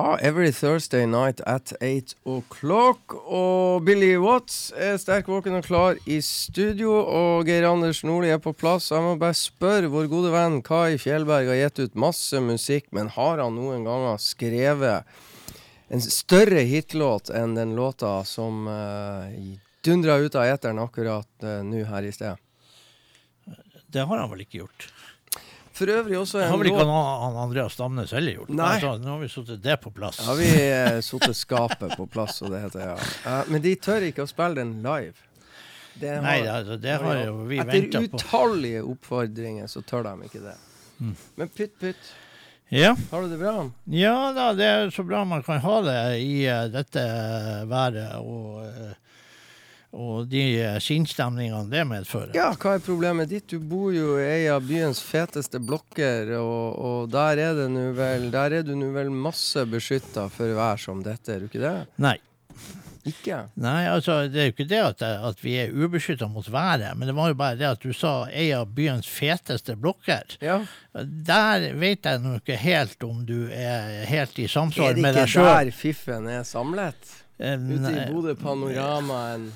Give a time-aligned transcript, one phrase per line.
[0.00, 3.12] Ja, every Thursday night at 8 o'clock.
[3.28, 6.94] Og Billy Watts er sterk våken og klar i studio.
[7.04, 8.88] Og Geir Anders Nordli er på plass.
[8.94, 13.12] Jeg må bare spørre vår gode venn Kai Fjellberg har gitt ut masse musikk, men
[13.12, 19.28] har han noen ganger skrevet en større hitlåt enn den låta som uh,
[19.84, 22.40] dundra ut av eteren akkurat uh, nå her i sted?
[23.84, 24.88] Det har han vel ikke gjort.
[25.80, 28.52] For øvrig også Det en har vel ikke han, Andreas Stamnes heller gjort.
[28.52, 28.68] Nei.
[28.74, 30.20] Altså, nå har vi satt det på plass.
[30.26, 32.96] Ja, vi uh, satt skapet på plass, og det heter ja.
[33.00, 35.16] Eh, men de tør ikke å spille den live.
[36.00, 38.20] Det Nei, altså, det har jo vi Etter venta på.
[38.20, 40.56] utallige oppfordringer så tør de ikke det.
[41.00, 41.14] Mm.
[41.40, 42.12] Men pytt, pytt.
[42.70, 42.92] Ja.
[43.10, 43.64] Har du det bra?
[43.90, 47.02] ja da, det er så bra man kan ha det i uh, dette
[47.72, 48.92] været og, eh,
[49.92, 52.30] og de eh, sinnsstemningene det medfører.
[52.36, 53.48] Ja, hva er problemet ditt?
[53.50, 57.88] Du bor jo i ei av byens feteste blokker, og, og der er det nå
[57.98, 61.62] vel Der er du nå vel masse beskytta for vær som dette, er du ikke
[61.64, 61.76] det?
[61.98, 62.16] Nei.
[63.08, 63.36] Ikke?
[63.56, 67.08] Nei, altså, det er jo ikke det at, at vi er ubeskytta mot været, men
[67.08, 70.36] det var jo bare det at du sa ei av byens feteste blokker.
[70.44, 70.58] Ja.
[70.92, 75.16] Der vet jeg nå ikke helt om du er helt i Er samsvar det med
[75.16, 75.48] ikke deg sjøl.
[75.48, 77.16] der fiffen er samlet?
[77.40, 79.52] Ute i Bodø Panoramaen.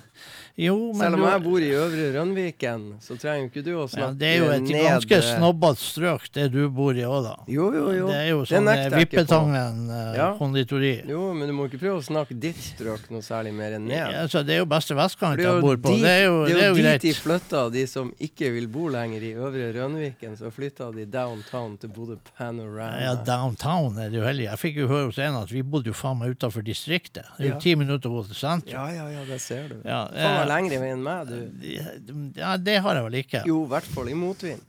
[0.56, 3.80] Jo, men Selv om du- jeg bor i Øvre Rønviken, så trenger ikke du å
[3.80, 7.02] ja, snakke Det er jo et ned ganske eh, snobbete strøk, det du bor i
[7.02, 7.32] òg, da.
[7.48, 8.06] Jo, jo, jo.
[8.06, 8.98] Det er jo sånn på.
[9.00, 10.28] Vippetangen eh, Ja.
[10.38, 10.92] konditori.
[11.08, 14.12] Jo, men du må ikke prøve å snakke ditt strøk noe særlig mer enn ned.
[14.12, 15.90] Ja, altså, det er jo beste vestkant jeg bor på.
[15.90, 17.00] dit, Det er jo, det er jo dit greit.
[17.02, 20.38] de flytta, de som ikke vil bo lenger i Øvre Rønviken.
[20.38, 23.00] Så flytta de downtown til Bodø Panorama.
[23.02, 24.44] Ja, downtown er det jo heldig.
[24.46, 27.26] Jeg fikk jo høre hos en at vi bodde jo faen meg utafor distriktet.
[27.38, 27.58] Det er jo Ja.
[27.58, 28.70] ti minutter å gå til sentrum.
[28.70, 29.82] ja, ja, ja, det ser du.
[29.84, 32.38] Ja, Faen meg lenger i veien enn meg, du.
[32.38, 33.42] ja, det har jeg vel ikke.
[33.48, 34.62] Jo, i hvert fall i motvind.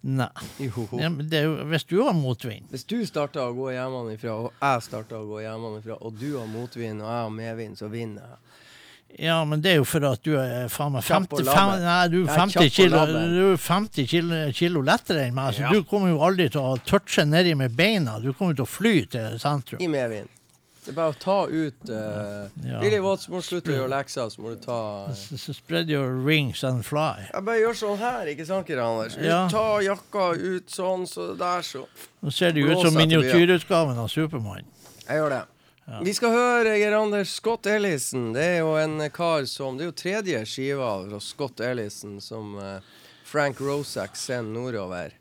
[0.00, 0.28] Nei.
[1.02, 4.52] Ja, men det jo, hvis du har motvind Hvis du starter å gå hjemmefra, og
[4.62, 8.22] jeg starter å gå hjemmefra, og du har motvind og jeg har medvind, så vinner
[8.22, 8.38] jeg.
[9.24, 11.70] Ja, men det er jo for at du er faen meg Kjapp og 50, fem,
[11.82, 15.54] nei, du er Jeg er 50 kilo, du er 50 kilo, kilo lettere enn meg.
[15.56, 15.72] Så Ja.
[15.72, 18.20] du kommer jo aldri til å touche nedi med beina.
[18.20, 19.80] Du kommer til å fly til sentrum.
[19.82, 20.28] I medvind.
[20.84, 22.78] Det er bare å ta ut uh, Ja.
[22.80, 24.78] Billy Watts må slutte å gjøre lekser, så må du ta
[25.10, 27.26] eh, Spread your wings and fly.
[27.28, 29.18] Jeg bare gjør sånn her, ikke sant, Kir Anders?
[29.20, 29.42] Ja.
[29.52, 31.84] Ta jakka ut sånn, så der, så.
[32.24, 34.66] Nå ser det ut som miniatyrutgaven av Supermann.
[35.04, 35.44] Jeg gjør det.
[35.88, 36.00] Ja.
[36.04, 38.32] Vi skal høre Geir Anders Scott Ellison.
[38.36, 42.58] Det er jo en kar som Det er jo tredje skiva fra Scott Ellison som
[42.60, 42.76] uh,
[43.28, 45.16] Frank Rosak sender nordover.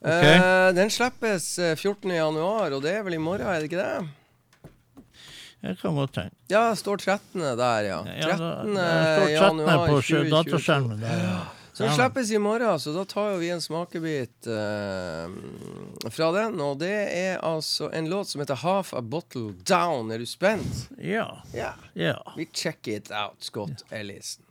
[0.00, 0.34] Okay.
[0.38, 2.10] Eh, den slippes eh, 14.
[2.10, 4.17] januar, og det er vel i morgen, er det ikke det?
[5.62, 6.34] Det kan godt tenke.
[6.48, 7.40] Ja, det står 13.
[7.58, 7.98] der, ja.
[8.06, 8.74] Ja, 13.
[8.74, 9.58] da- det står 13.
[9.58, 10.30] januar på skjø- 2022.
[10.30, 11.22] dataskjermen der.
[11.24, 11.38] Ja.
[11.72, 11.96] Så den Ja.
[11.96, 15.30] slippes i morgen, så da tar vi en smakebit uh,
[16.10, 16.60] fra den.
[16.60, 20.12] Og det er altså en låt som heter 'Half a Bottle Down'.
[20.12, 20.88] Er du spent?
[20.98, 21.26] Ja.
[21.54, 21.74] Yeah.
[21.94, 22.14] ja.
[22.36, 24.42] Vi check it out, Scott Ellison.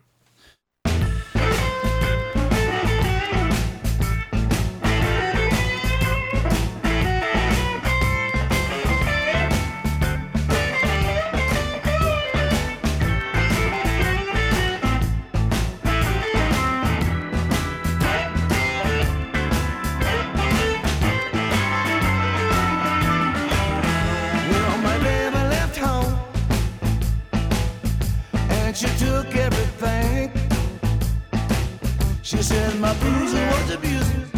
[32.27, 34.29] She said my bruiser was abusive,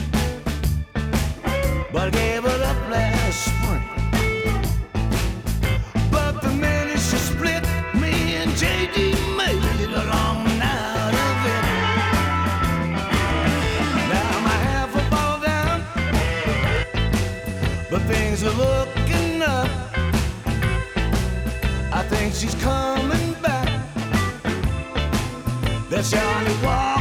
[1.92, 3.84] but I gave it up last spring.
[6.12, 7.64] But the minute she split
[7.96, 9.16] me and J.D.
[9.36, 11.64] made a long night of it.
[14.14, 15.82] Now my half a fall down,
[17.90, 19.68] but things are looking up.
[21.92, 23.68] I think she's coming back.
[25.90, 26.99] That's Johnny Walker.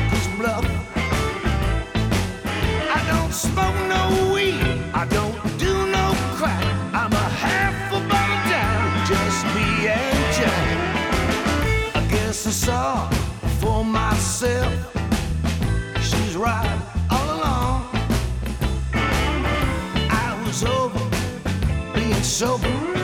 [3.38, 4.61] Smoke no weed.
[4.93, 6.64] I don't do no crack.
[6.93, 11.94] I'm a half a bottle down, just me and Jack.
[11.94, 13.08] I guess I saw
[13.61, 14.73] for myself.
[16.00, 16.81] She's right
[17.12, 17.88] all along.
[20.25, 20.99] I was over
[21.94, 22.97] being sober.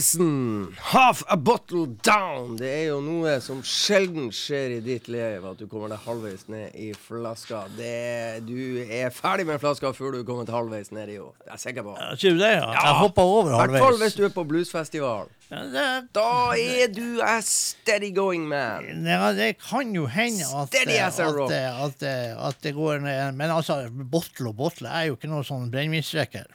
[0.00, 2.56] Scott Half a bottle down!
[2.60, 6.46] Det er jo noe som sjelden skjer i ditt liv, at du kommer deg halvveis
[6.52, 7.64] ned i flaska.
[7.76, 11.32] Det, du er ferdig med flaska før du er kommet halvveis ned i henne.
[11.40, 11.96] Det er jeg sikker på.
[12.20, 12.68] Sier du det, ja?
[12.76, 15.32] Jeg hopper over I hvert fall hvis du er på bluesfestival.
[15.46, 15.86] Ja, det,
[16.16, 19.06] Da er du a steady going man.
[19.06, 22.06] ja, det kan jo hende at, a at, at, at,
[22.48, 26.50] at det går ned Men altså, bottle og bottle er jo ikke noe sånn brennevinsdrikker.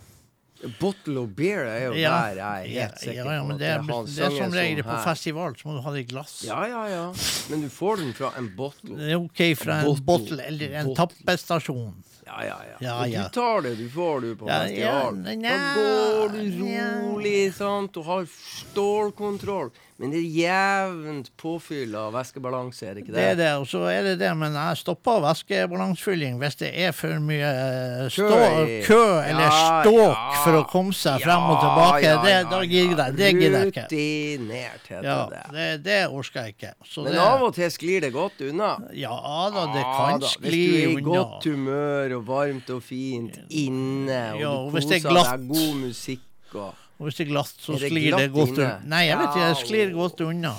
[0.79, 2.11] Bottle of beer er jo Ja.
[2.29, 4.53] der jeg er helt sikker ja, ja, på men det, er, det, det er som
[4.53, 6.37] regel på festival, så må du ha det i glass.
[6.45, 7.03] Ja, ja, ja.
[7.49, 8.95] Men du får den fra en bottle.
[8.99, 10.05] Det er OK fra en Bottle.
[10.05, 11.93] bottle eller en tappestasjon.
[12.25, 13.05] Ja, ja, ja.
[13.07, 15.33] Ja, du tar det, du får du på Ja, ja, da
[15.75, 19.71] går du rolig, sant, og har stålkontroll.
[20.01, 23.19] Men det er jevnt påfyll av væskebalanse, er det ikke det?
[23.21, 26.95] Det er det, og så er det det, men jeg stopper væskebalansefylling hvis det er
[26.97, 28.39] for mye eh, stå,
[28.87, 30.39] Kø eller Ja, ståk ja.
[30.41, 32.01] for å komme seg frem og tilbake.
[32.07, 32.71] Ja, det, ja, da ja.
[32.71, 33.85] jeg det gidder jeg ikke.
[33.91, 35.43] Rutinert heter Ja, det.
[35.53, 36.73] det, det orker jeg ikke.
[36.89, 38.71] Så Men det, av og til sklir det godt unna.
[38.97, 39.15] ja
[39.53, 41.07] da, det Ja kan da, skli Hvis du er i unna.
[41.13, 46.55] godt humør og varmt og fint inne, og Ja, du er koser deg, god musikk
[46.57, 48.67] og Og hvis det er glatt, så Er det sklir det godt inne?
[48.67, 48.89] unna.
[48.93, 50.51] Nei, jeg vet ikke, det Ja, sklir godt unna.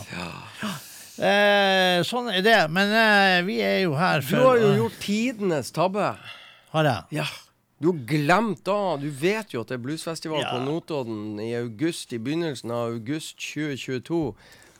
[1.22, 2.58] Eh, sånn er det.
[2.72, 6.08] Men eh, vi er jo her Du har jo gjort tidenes tabbe.
[6.72, 7.04] Har jeg?
[7.20, 7.26] Ja.
[7.82, 10.50] Du har glemt da Du vet jo at det er bluesfestival Ja.
[10.56, 14.34] på Notodden i august, i begynnelsen av august 2022.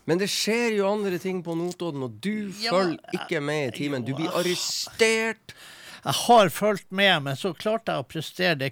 [0.05, 3.77] Men det skjer jo andre ting på Notodden, og du Ja, følger ikke med i
[3.77, 4.03] timen.
[4.03, 5.53] Du blir arrestert
[6.03, 8.71] Jeg har fulgt med, men så klarte jeg å prestere det,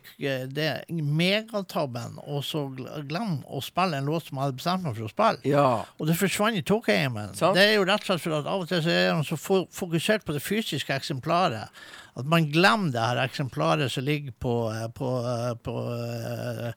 [0.52, 4.98] det megatabben og så gl- glemme å spille en låt som jeg hadde bestemt meg
[4.98, 5.42] for å spille.
[5.48, 5.66] Ja.
[5.98, 7.32] Og det forsvant i tåkeheimen.
[7.56, 9.40] Det er jo rett og slett for at av og til så er man så
[9.40, 11.84] fokusert på det fysiske eksemplaret
[12.20, 14.56] at man glemmer det her eksemplaret som ligger på,
[15.00, 15.12] på,
[15.64, 16.74] på, eh,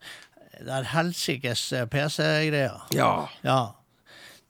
[0.54, 2.76] på der helsikes eh, PC-greia.
[2.94, 3.14] ja.
[3.42, 3.58] Ja.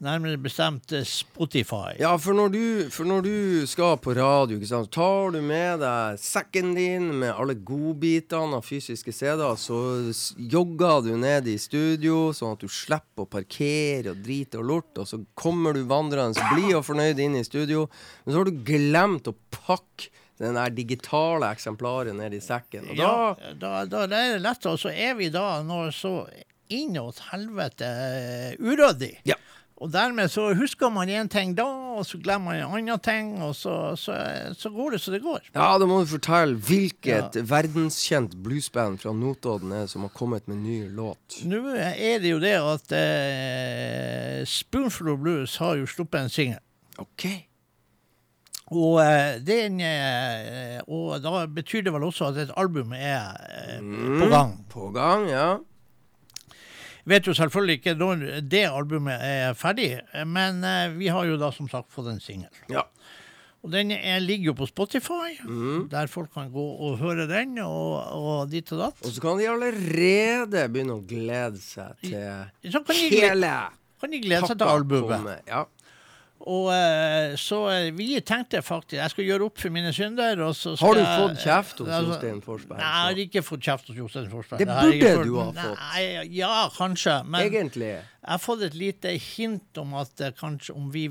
[0.03, 1.95] Nærmere bestemt eh, Spotify.
[2.01, 6.19] Ja, for når, du, for når du skal på radio, sant, tar du med deg
[6.21, 9.79] sekken din med alle godbitene av fysiske CD-er, så
[10.37, 14.99] jogger du ned i studio, sånn at du slipper å parkere og drite og lort,
[14.99, 17.87] og så kommer du vandrende blid og fornøyd inn i studio,
[18.25, 20.11] men så har du glemt å pakke
[20.43, 22.91] den der digitale eksemplaret ned i sekken.
[22.91, 25.85] Og da Ja, da, da da er det lett, og så er vi da nå
[25.95, 26.17] så
[26.75, 29.13] innåt helvete eh, uryddig.
[29.29, 29.37] Ja.
[29.83, 31.65] Og dermed så husker man én ting da,
[31.99, 34.15] og så glemmer man en annen ting, og så, så,
[34.55, 35.49] så går det så det går.
[35.51, 40.63] Ja, da må du fortelle hvilket verdenskjent bluesband fra Notodden er som har kommet med
[40.63, 41.41] ny låt.
[41.43, 46.63] Nå er det jo det at eh, Spoonful of Blues har jo sluppet en singel.
[47.03, 47.27] Ok.
[48.73, 53.83] Og, eh, den, eh, og da betyr det vel også at et album er eh,
[54.23, 54.55] på gang.
[54.71, 55.49] På gang, ja.
[57.07, 59.91] Vet jo selvfølgelig ikke når det albumet er ferdig,
[60.27, 62.49] men eh, vi har jo da som sagt fått en singel.
[62.73, 62.87] Ja.
[63.65, 65.87] Og den er, ligger jo på Spotify, Mm.
[65.93, 69.01] der folk kan gå og høre den, og, og dit og datt.
[69.05, 73.53] Og så kan de allerede begynne å glede seg til Så kan de, hele
[74.01, 75.41] kan de glede seg til albumet.
[75.49, 75.63] Ja.
[76.51, 80.37] Og eh, så eh, vi tenkte faktisk Jeg skal gjøre opp for mine synder.
[80.37, 82.81] Har du fått kjeft hos Altså, Jostein Forsberg?
[82.81, 84.61] Nei, jeg har ikke fått kjeft hos Jostein Forsberg.
[84.61, 85.85] Det burde det du ha fått.
[85.87, 86.03] Nei,
[86.37, 87.17] ja, kanskje.
[87.25, 87.93] Men Egentlig.
[87.95, 91.07] jeg har fått et lite hint om at eh, kanskje om vi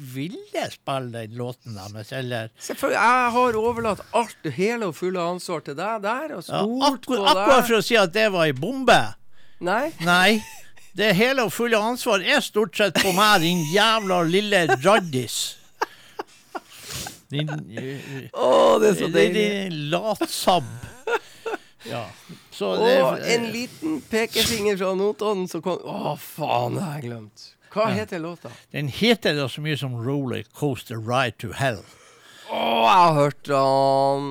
[0.00, 2.48] ville spille den låten deres, eller.
[2.64, 7.18] Jeg har overlatt alt, hele og fulle ansvar til deg der, og ja, stolt på
[7.18, 9.00] akkur Akkurat for å si at det var ei bombe.
[9.60, 9.90] Nei?
[10.06, 10.40] Nei.
[10.96, 15.56] Det hele og fulle ansvar er stort sett på meg, din jævla lille raddis.
[17.30, 17.46] Din,
[18.34, 19.44] Å, det er så deilig.
[19.92, 20.66] latsabb.
[21.86, 22.02] Ja.
[22.52, 27.06] Så det, Og en liten pekefinger fra Notodden som kom Å, faen, det har jeg
[27.06, 27.46] glemt.
[27.70, 28.50] Hva heter låta?
[28.74, 31.78] Den heter da så mye som Roller Coaster Ride to Hell.
[32.50, 34.26] Å, jeg har hørt den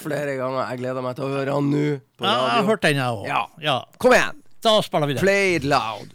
[0.00, 0.64] flere ganger.
[0.72, 1.84] Jeg gleder meg til å høre den nå
[2.16, 3.28] på Ja, jeg har hørt den, jeg òg.
[3.28, 3.42] Ja.
[3.62, 3.76] Ja.
[4.00, 4.40] Kom igjen!
[4.64, 5.20] Da spiller vi den.
[5.20, 6.10] Play it loud.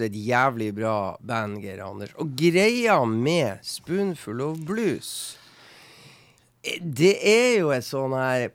[0.00, 2.14] Er et jævlig bra band, Geir Anders.
[2.16, 5.10] Og greia med Spoonful of Blues
[6.64, 8.48] eh, Det er jo et sånn her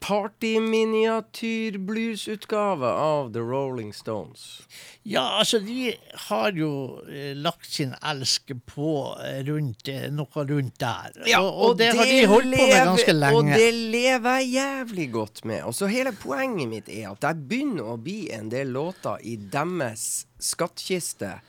[0.00, 4.62] partyminiatyr-bluesutgave av The Rolling Stones.
[5.02, 5.94] Ja, altså, de
[6.28, 11.10] har jo eh, lagt sin elsk på eh, rundt eh, noe rundt der.
[11.38, 13.36] og, og, det, har de holdt på med ganske lenge.
[13.36, 15.62] Og det lever jeg jævlig godt med.
[15.68, 19.36] Og så hele poenget mitt er at det begynner å bli en del låter i
[19.36, 21.40] deres skattkiste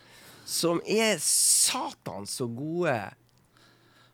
[0.51, 2.97] som er satan så gode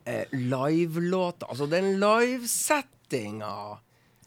[0.05, 1.49] eh, livelåter.
[1.49, 3.53] Altså den livesettinga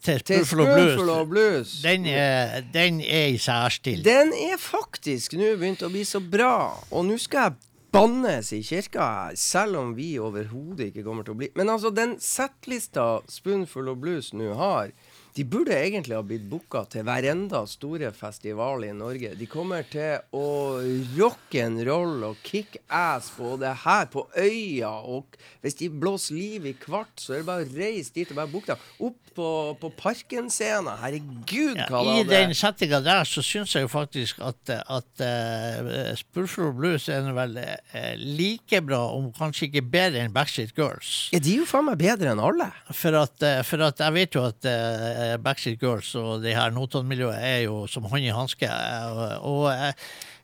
[0.02, 1.28] til til og Blues.
[1.28, 1.72] Blues.
[1.84, 4.04] Den er, den er i særstil.
[4.04, 6.54] Den er faktisk nå begynt å bli så bra,
[6.90, 7.58] og nå skal jeg
[7.90, 12.16] bannes i kirka selv om vi overhodet ikke kommer til å bli Men altså, den
[12.22, 14.92] settlista Spoonful of Blues nå har,
[15.36, 19.32] de burde egentlig ha blitt booka til hver enda store festival i Norge.
[19.38, 20.80] De kommer til å
[21.16, 24.92] rock'n'roll og kick ass på det her på øya.
[25.06, 28.40] Og hvis de blåser liv i kvart, så er det bare å reise dit og
[28.40, 28.88] bare booke dem.
[29.10, 29.48] Opp på,
[29.80, 30.90] på Parken-scenen.
[31.00, 36.10] Herregud, Ja, hva I den settinga der så syns jeg jo faktisk at, at uh,
[36.18, 41.28] Spoonful Blues er vel uh, like bra, om kanskje ikke bedre enn Backstreet Girls.
[41.34, 42.70] Ja, de er jo faen meg bedre enn alle.
[42.90, 46.72] For at, uh, for at jeg vet jo at eh, Backstreet Girls og det her
[46.74, 48.68] Notodden-miljøet er jo som hånd i hanske.
[48.68, 49.92] eh, Og, og eh,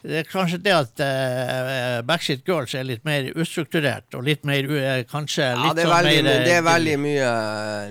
[0.07, 4.69] det er kanskje det at uh, Backstreet Girls er litt mer ustrukturert og litt mer
[4.71, 7.31] uh, Kanskje Ja, litt det er, sånn veldig, mer det er eh, veldig mye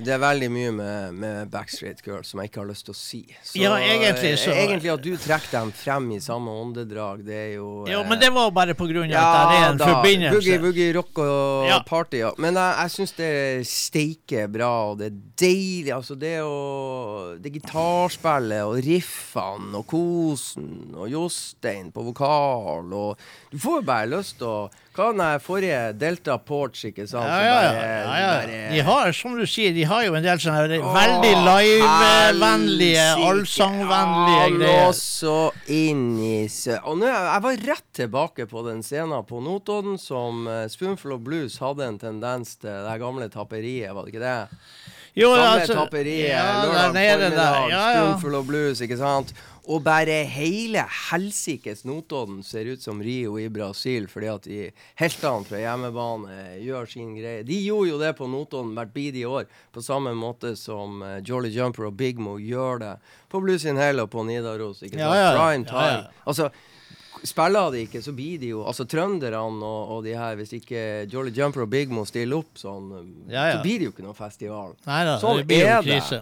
[0.05, 2.97] Det er veldig mye med, med Backstreet Girls som jeg ikke har lyst til å
[2.99, 3.21] si.
[3.43, 7.35] Så, Ja, egentlig så- eh, Egentlig at du trekker dem frem i samme åndedrag, det
[7.35, 9.77] er jo Jo, eh, men det var bare på grunn av at det er en
[9.83, 10.39] da, forbindelse.
[10.39, 11.79] Boogie, boogie, rock og Ja.
[11.85, 12.31] party, ja.
[12.37, 13.31] Men jeg, jeg syns det
[13.67, 15.91] steiker bra, og det er deilig.
[15.95, 23.57] Altså, det å Det gitarspillet og riffene og kosen og Jostein på vokal og Du
[23.61, 24.57] får jo bare lyst til å
[24.95, 27.27] Hva der forrige Delta Porch, ikke sant?
[27.27, 27.71] Ja, ja, ja.
[27.75, 28.69] ja, ja.
[28.71, 34.45] De har, som du sier, de har jo en del sånne Åh, veldig live-vennlige, allsangvennlige
[34.55, 34.85] greier.
[34.87, 35.35] Og så
[35.67, 36.37] inn i.
[36.85, 41.23] Og nå, jeg var rett tilbake på den scenen på Notodden som eh, Spoonful of
[41.27, 44.37] Blues hadde en tendens til det gamle tapperiet, var det ikke det?
[45.15, 47.29] Jo, Gamle altså, tapperiet, ja, lørdag nede der.
[47.29, 47.99] formiddag, Ja, ja.
[48.01, 49.31] Spoonful of Blues, ikke sant?
[49.65, 54.59] Og bare hele helsikes Notodden ser ut som Rio i Brasil, fordi at de
[55.01, 57.41] heltene fra hjemmebane gjør sin greie.
[57.47, 61.49] De gjorde jo det på Notodden hvert bidige år, på samme måte som eh, Jolly
[61.55, 62.93] Jumper og Big Mo gjør det
[63.31, 64.83] på Blues in Hell og på Nidaros.
[64.83, 65.01] Ikke sant?
[65.01, 65.35] Ja, ja, ja.
[65.39, 66.23] Prime Ja, ja.
[66.29, 66.51] Altså,
[67.25, 70.81] Spiller de ikke, så blir de jo Altså trønderne og, og de her Hvis ikke
[71.11, 72.91] Jolly Jumper og Big Mo stiller opp sånn,
[73.29, 73.55] Ja, ja.
[73.57, 74.75] så blir det jo ikke noen festival.
[74.85, 76.21] Neida, Sånn det er det.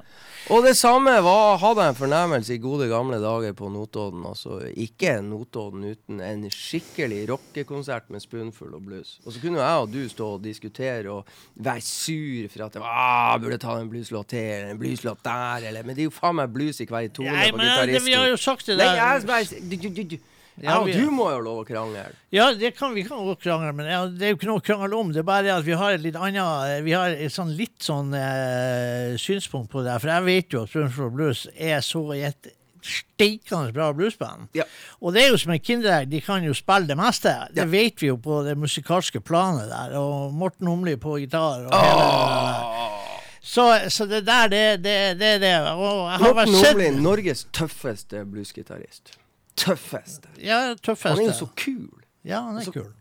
[0.52, 4.26] Og det samme var, hadde jeg en fornærmelse i gode gamle dager på Notodden.
[4.28, 9.14] Altså ikke Notodden uten en skikkelig rockekonsert med Spoonful og blues.
[9.24, 12.76] Og så kunne jo jeg og du stå og diskutere og være sur for at
[12.76, 16.12] jeg ah, burde ta en blueslåt til, eller en blueslåt der, eller Men det er
[16.12, 18.06] jo faen meg blues i hver tone Nei, på gitaristen.
[18.10, 19.00] vi har jo sagt det der.
[19.24, 20.18] Nei, jeg du, du.
[20.62, 22.06] Ja, og vi- du må jo lov å krangle.
[22.32, 24.64] Ja, det kan, vi kan godt krangle, men ja, det er jo ikke noe å
[24.64, 25.12] krangle om.
[25.12, 27.80] Det er bare det at vi har et litt annet Vi har et sånn litt
[27.80, 30.00] sånn eh, synspunkt på det.
[30.00, 32.52] For jeg vet jo at Spoonful Blues er så i et
[32.84, 34.50] steikende bra bluesband.
[34.54, 34.64] Ja.
[35.02, 37.32] Og det er jo som en kinderegg, de kan jo spille det meste.
[37.54, 37.66] Det Ja.
[37.66, 39.98] vet vi jo på det musikalske planet der.
[39.98, 43.00] Og Morten Omli på gitar og hele det der.
[43.42, 45.50] Så, så det der, det det- det er det.
[45.50, 49.18] Jeg har Morten vel Norges tøffeste bluesgitarist.
[49.56, 50.28] Tøffeste.
[50.42, 51.90] Ja, Han er jo så kul.
[52.26, 52.92] Ja, han er så- kul.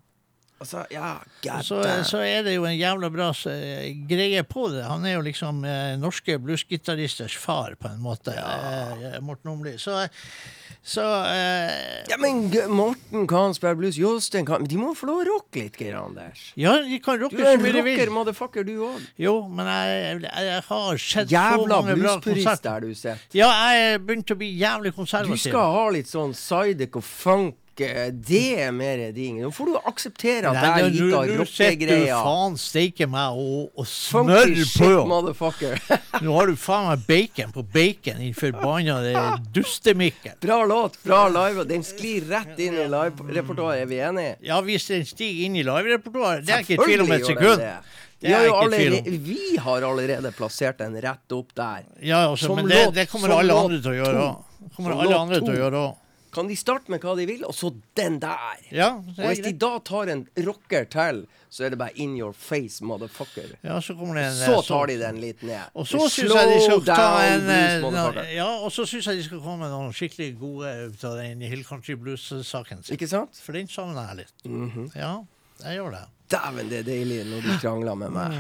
[0.62, 1.17] Altså, ja,
[1.62, 4.85] Så, så er det jo en jævla bra eh, greie på det.
[4.87, 8.31] Han er jo liksom eh, norske bluesgitaristers far, på en måte.
[8.31, 9.73] Eh, Morten Omli.
[9.77, 9.97] Så,
[10.83, 15.21] så eh, Ja, men G- Morten kan spille blues, Jostein kan De må få lov
[15.23, 16.49] å rocke litt, Geir Anders.
[16.59, 18.99] Ja, de kan Du rocke er så en mye de rocker, motherfucker, du òg.
[19.23, 22.71] Jo, men jeg, jeg, jeg har sett så Jævla mange bra bluespurist konserter.
[22.75, 23.38] er du sett.
[23.38, 25.38] Ja, jeg begynte begynt å bli jævlig konservativ.
[25.38, 29.39] Du skal ha litt sånn Sidek og funk det er mer din.
[29.41, 33.39] Nå får du akseptere at Nei, jeg av liker nå setter du faen steike meg
[33.41, 34.91] og, og smører på.
[35.09, 35.79] motherfucker.
[36.25, 38.99] Nå har du faen meg bacon på bacon, din forbanna
[39.55, 40.37] dustemikken.
[40.45, 41.65] Bra låt, bra live.
[41.71, 43.83] Den sklir rett inn i live-repertoaret.
[43.87, 44.37] Er vi enige?
[44.45, 47.65] Ja, hvis den stiger inn i live-repertoaret, det er ikke tvil om et sekund.
[48.23, 51.89] er har, allerede, vi har allerede plassert den rett opp der.
[52.05, 54.71] Ja, altså, men det, det kommer alle andre til å gjøre òg.
[54.77, 55.99] kommer alle andre til å gjøre òg.
[56.33, 57.68] Kan de starte med hva de vil, og så
[57.99, 58.61] den der?
[58.73, 62.33] Ja, Og hvis de da tar en rocker til, så er det bare in your
[62.33, 63.51] face, motherfucker.
[63.62, 65.61] Ja, så det en Så eh, tar de den litt ned.
[65.77, 68.33] Og så syns jeg de skal ta en blues, eh.
[68.38, 71.45] Ja, og så syns jeg de skal komme med noen skikkelig gode ut av den
[71.45, 72.97] Hill Country Blues-saken sin.
[72.97, 73.37] Ikke sant?
[73.45, 74.35] For den savner jeg litt.
[74.49, 74.88] Mhm.
[74.97, 75.12] Ja,
[75.66, 76.05] jeg gjør det.
[76.33, 78.33] Dæven, det er deilig når du krangler med meg.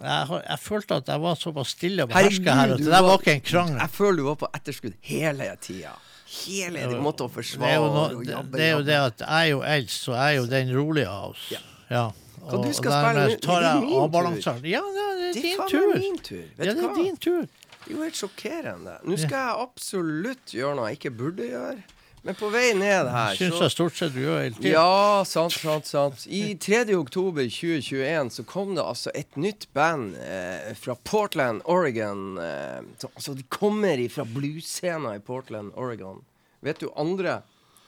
[0.00, 3.18] Jeg, jeg følte at jeg var såpass stille og beherska her at det var- var
[3.20, 3.76] ikke en krangel.
[3.84, 5.92] Jeg føler du var på etterskudd hele tida.
[6.34, 9.24] Hele Du måtte å Det er, forsvare no, og det, det er jo det at
[9.24, 11.48] jeg er jo eldst, så jeg er jo den rolige av oss.
[11.54, 11.60] Ja.
[11.90, 12.04] Ja.
[12.44, 13.24] Hva du skal spille nå?
[13.24, 14.66] Det er jeg min tur.
[14.68, 15.92] Ja, det er er din tur.
[15.94, 16.44] Det min tur.
[16.58, 16.96] Vet Ja, det er hva?
[16.98, 17.42] din tur.
[17.84, 18.94] Det er jo helt sjokkerende.
[19.04, 21.82] Nå skal jeg absolutt gjøre noe jeg ikke burde gjøre.
[22.24, 24.70] Men på vei ned her, Syns jeg stort sett du gjør hele tiden.
[24.72, 26.22] Ja, sant, sant, sant.
[26.32, 26.86] I 3.
[26.96, 32.38] oktober 2021 så kom det altså et nytt band eh, fra Portland, Oregon.
[32.40, 36.22] Eh, så, altså, de kommer fra bluesscena i Portland, Oregon.
[36.64, 37.42] Vet du andre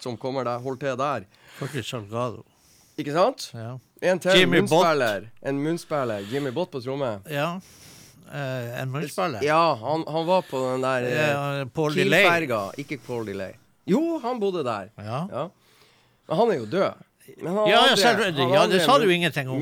[0.04, 1.24] som kommer der, holder til der?
[1.56, 2.44] Faktisk Salgado.
[3.00, 3.48] Ikke sant?
[3.56, 3.78] Ja.
[4.04, 4.70] En til Jimmy Bott.
[4.84, 5.30] munnspiller.
[5.48, 6.28] En munnspiller.
[6.28, 7.16] Jimmy Bott på tromme.
[7.32, 7.54] ja.
[8.26, 9.38] Eh, en munnspiller.
[9.46, 12.24] Ja, han, han var på den der eh, Ja, Paul Delay.
[12.24, 12.58] Kiel-ferga.
[12.82, 13.52] Ikke Paul Delay.
[13.86, 14.90] Jo, han bodde der.
[14.98, 15.20] Ja.
[15.30, 15.44] Ja.
[16.28, 17.02] Men han er jo død.
[17.42, 19.58] Men han Ja, ja, andre- Ja, det sa du ingenting om.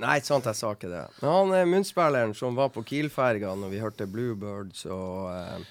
[0.00, 1.04] Nei, sant, jeg sa ikke det.
[1.22, 5.64] Men han er munnspilleren som var på Kiel-ferga når vi hørte Bluebirds og, eh,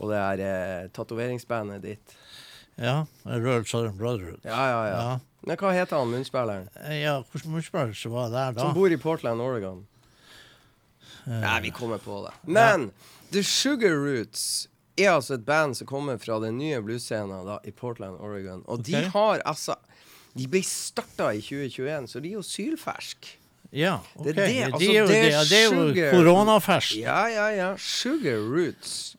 [0.00, 0.40] og det er
[0.84, 2.14] eh, tatoveringsbandet ditt.
[2.80, 3.04] Ja.
[3.26, 4.40] Royal Southern Brotherhood.
[4.44, 4.96] Ja, ja, ja.
[5.10, 5.18] Ja.
[5.44, 6.68] Men hva heter han munnspilleren?
[6.84, 8.60] Eh, Ja, hvilken munnspiller som var der da?
[8.60, 9.86] Som bor i Portland, Oregon.
[11.26, 12.32] Uh, Nei, vi kommer på det.
[12.48, 12.90] Men
[13.32, 14.68] The Sugar Roots
[15.02, 18.64] er altså et band som kommer fra den nye bluesscenen i Portland, Oregon.
[18.66, 19.76] Og de har altså
[20.30, 23.36] De ble starta i 2021, så de er jo sylferske.
[23.74, 24.24] Ja, OK.
[24.26, 26.96] Det er det, altså, det, er jo, det er det, er jo koronafersk.
[27.02, 27.70] Ja, ja, ja.
[27.78, 29.16] Sugar Roots.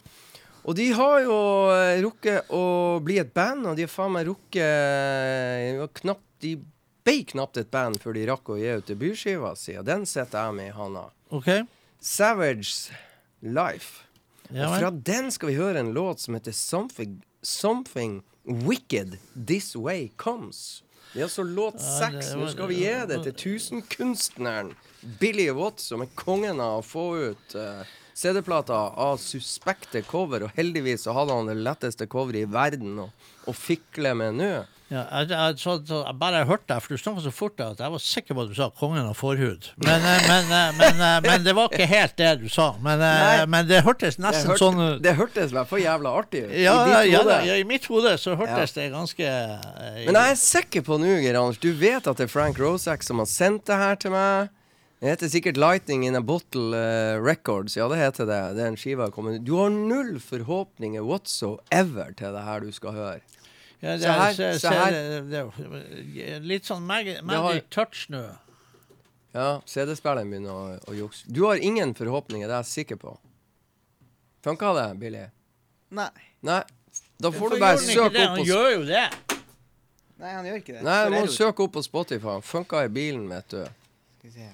[0.63, 1.37] Og de har jo
[1.73, 2.65] eh, rukket å
[3.03, 6.55] bli et band, og de har faen meg rukket knapt, De
[7.05, 10.47] ble knapt et band før de rakk å gi ut debutskiva si, og den sitter
[10.47, 11.07] jeg med i handa.
[11.33, 11.65] Okay.
[12.01, 12.93] Savage
[13.41, 14.05] Life.
[14.51, 19.75] Ja og fra den skal vi høre en låt som heter Something, Something Wicked This
[19.75, 20.83] Way Comes.
[21.13, 22.33] Det er altså låt seks.
[22.39, 24.71] Nå skal vi gi det til tusenkunstneren
[25.19, 27.83] Billy Watts, som er kongen av å få ut uh,
[28.15, 30.47] CD-plater av suspekte cover.
[30.47, 34.53] Og heldigvis så hadde han det letteste coveret i verden å fikle med nå.
[34.91, 37.79] Ja, jeg, jeg, så, så, jeg bare hørte deg, for du snakka så fort at
[37.79, 39.69] jeg var sikker på at du sa 'kongen av forhud'.
[39.79, 42.73] Men, eh, men, eh, men, eh, men det var ikke helt det du sa.
[42.83, 42.99] Men,
[43.69, 44.99] det hørtes Det, nesten hørte, sånn ut.
[45.05, 46.51] det hørtes i hvert fall jævla artig ut.
[46.59, 50.39] Ja, I ja, ja, i mitt hode så hørtes det ganske uh, Men jeg er
[50.43, 53.69] sikker på nå, Geir Anders, du vet at det er Frank Rosak som har sendt
[53.71, 54.51] det her til meg.
[54.99, 57.79] Det heter sikkert 'Lightning in a Bottle uh, Records'.
[57.79, 58.43] Ja, det heter det.
[58.59, 59.45] Den skiva kommet.
[59.47, 63.21] Du har null forhåpninger whatsoever til det her du skal høre.
[63.81, 64.91] Ja, det, se her, se- her.
[64.91, 65.31] det-
[66.13, 68.37] det- Litt sånn Magic, har- magic touch nå.
[69.33, 71.23] Ja, CD-spilleren begynner å, å jukse.
[71.31, 73.17] Du har ingen forhåpninger, det er jeg sikker på.
[74.43, 75.25] Funka det, Billy?
[75.91, 76.09] Nei.
[76.41, 76.63] Nei.
[77.21, 79.05] Da får du bare han søke opp Han gjør jo det.
[80.19, 80.81] Nei, han gjør ikke det.
[80.83, 82.39] Nei, du må søke opp på Spotify.
[82.41, 83.61] Funka i bilen, vet du.
[83.63, 84.49] Skal vi se.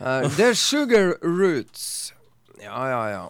[0.00, 2.12] Uh, Det er Sugar Roots.
[2.62, 3.28] Ja, ja, ja.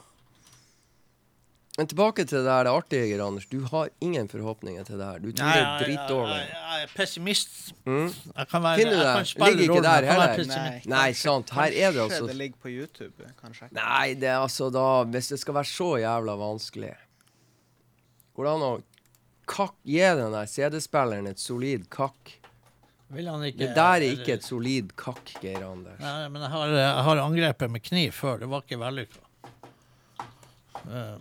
[1.79, 3.45] Men tilbake til det her det artige, Geir Anders.
[3.47, 5.21] Du har ingen forhåpninger til det her.
[5.23, 6.39] Du tror det er dritdårlig.
[6.41, 7.53] Jeg, jeg er pessimist.
[7.85, 8.09] Mm.
[8.09, 9.51] Jeg kan være, Finner du jeg det?
[9.61, 10.43] Ligger ikke der heller.
[10.51, 11.53] Nei, Nei, sant.
[11.55, 13.69] Her er det Kanskje altså det ligger på YouTube, kanskje.
[13.79, 16.91] Nei, det er altså da Hvis det skal være så jævla vanskelig
[18.35, 18.73] Går det an å
[19.49, 22.35] kakk, gi den der CD-spilleren et solid kakk?
[23.15, 26.03] Vil han ikke Det der er ikke et solid kakk, Geir Anders.
[26.03, 28.43] Nei, men jeg har, jeg har angrepet med kniv før.
[28.43, 29.28] Det var ikke vellykka.
[30.87, 31.15] Eh.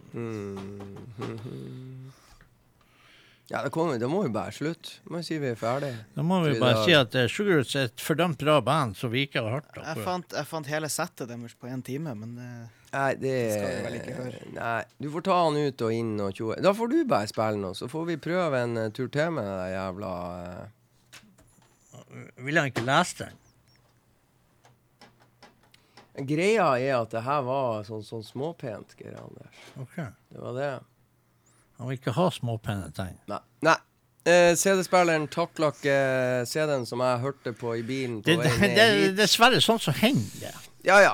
[3.48, 4.98] Ja, det, kommer, det må jo bare slutte.
[5.08, 5.94] Må si vi er ferdig.
[6.18, 9.14] Da må vi bare si at uh, Sugar Roots er et fordømt bra band som
[9.14, 9.70] vi ikke har hørt.
[9.80, 12.50] Jeg fant, jeg fant hele settet deres på én time, men det,
[12.92, 14.44] Nei, det skal vi vel ikke høre.
[14.58, 16.60] Nei, du får ta han ut og inn og tjoe.
[16.64, 19.48] Da får du bare spille noe, så får vi prøve en uh, tur til med
[19.48, 21.24] det jævla uh...
[22.44, 23.44] Vil han ikke lese den?
[26.26, 29.60] Greia er at det her var sånn, sånn småpent, Geir Anders.
[29.82, 29.98] Ok.
[30.34, 30.72] Det var det.
[31.78, 33.14] Han vil ikke ha småpene ting.
[33.30, 33.40] Nei.
[33.68, 33.76] Nei.
[34.26, 35.98] eh, CD-spilleren takla ikke
[36.50, 39.62] CD-en som jeg hørte på i bilen på Det, vei det, ned det er dessverre
[39.62, 40.42] sånn som hender.
[40.42, 40.54] det.
[40.90, 41.14] Ja, ja.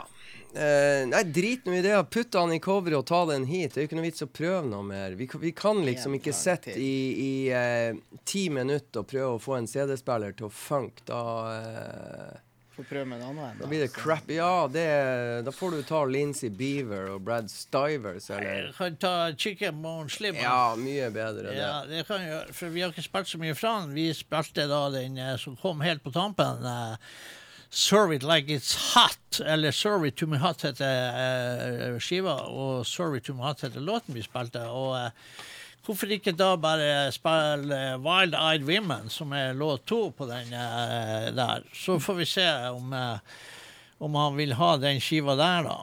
[0.54, 1.96] Eh, nei, drit nå i det.
[2.14, 3.74] Putt han i coveret og ta den hit.
[3.74, 5.16] Det er jo ikke noe vits å prøve noe mer.
[5.20, 6.94] Vi, kan- vi kan liksom ikke sitte i,
[7.26, 11.04] i eh, ti minutter og prøve å få en CD-spiller til å funke.
[11.10, 11.22] Da,
[11.58, 12.42] eh,
[12.84, 13.60] Får prøve med en annen en.
[13.62, 14.30] da blir det crap.
[14.32, 14.88] Ja, det,
[15.46, 20.10] da får du ta Lincy Beaver og Brad Stivers, eller Jeg kan ta Chicken Bone
[20.10, 20.36] Slim.
[20.36, 21.56] Ja, mye bedre det.
[21.60, 23.96] Ja, det kan jeg for vi har ikke spilt så mye fra den.
[23.96, 26.66] Vi spilte da den eh, som kom helt på tampen.
[26.66, 26.96] Uh,
[27.74, 32.86] Serve It Like It's Hot, eller Serve It To Me Hot heter uh, skiva, og
[32.86, 34.68] Serve It To Me Hot heter låten vi spilte.
[34.70, 35.10] Og eh,
[35.84, 40.54] hvorfor ikke da bare spille eh, Wild Eyed Women, som er låt to på den
[40.56, 41.66] eh, der.
[41.76, 43.36] Så får vi se om eh,
[44.04, 45.76] om han vil ha den skiva der, da.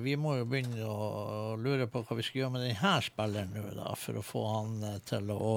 [0.00, 3.64] Vi, må jo begynne å lure på hva vi skal gjøre med denne spilleren nå,
[3.76, 5.50] da, for å få han til å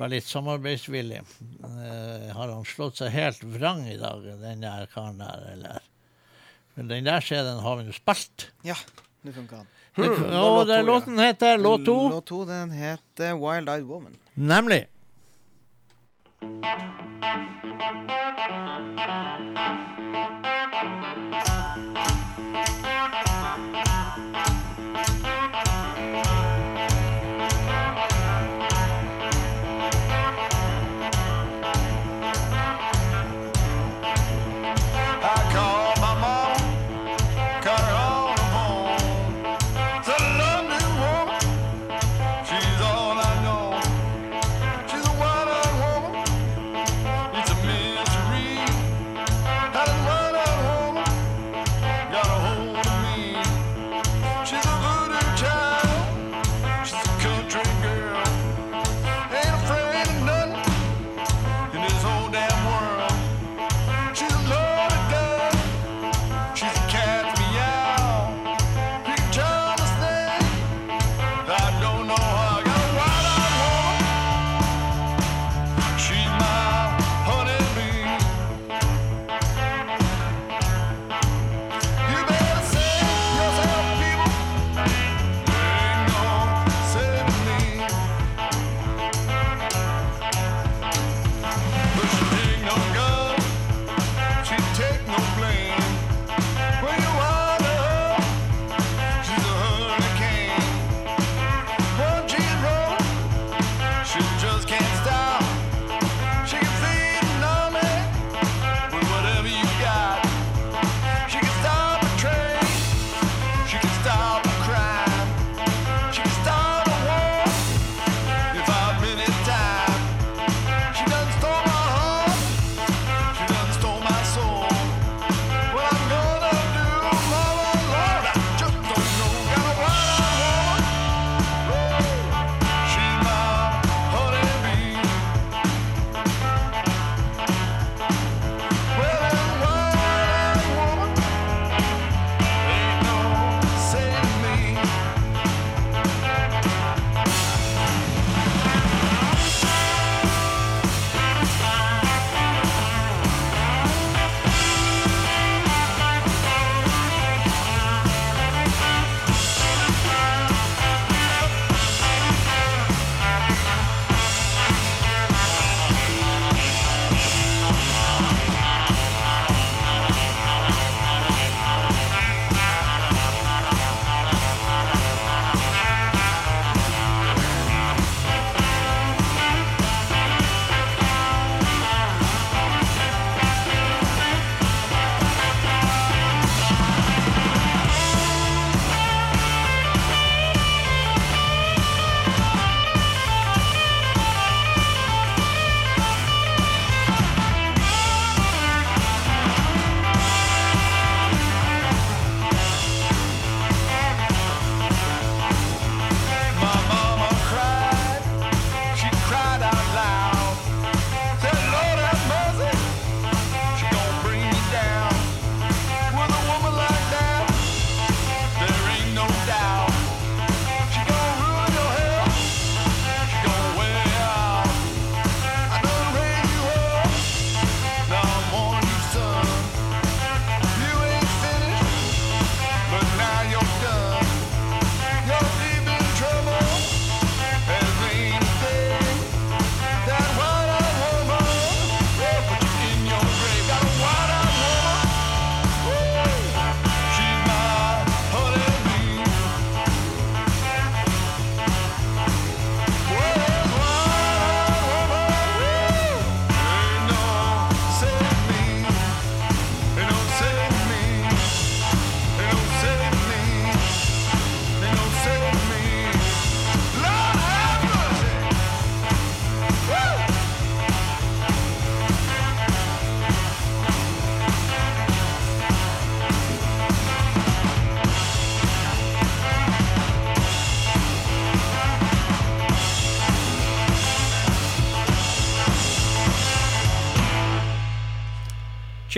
[0.00, 1.20] være litt samarbeidsvillig.
[1.62, 5.86] Har han slått seg helt vrang i dag, den der karen der, eller?
[6.74, 8.48] Men den der CD-en har vi nå spilt.
[8.66, 8.80] Ja,
[9.22, 9.62] nå funka
[9.98, 10.32] den.
[10.34, 10.68] Og Hmm.
[10.68, 14.16] det låten heter låt to, Låt to, den heter Wild Eyed Woman.
[14.34, 14.86] nemlig
[26.00, 26.57] I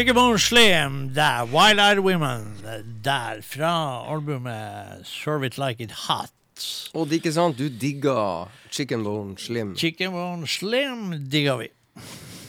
[0.00, 1.44] Chickabone Slim der.
[1.52, 2.56] Wild Eyed Women
[3.04, 3.42] der.
[3.42, 6.32] Fra albumet Serve It Like It Hot.
[6.94, 9.74] Og det er ikke sant, du digger chicken bone slim.
[9.76, 11.68] Chickenbone Slim digger vi.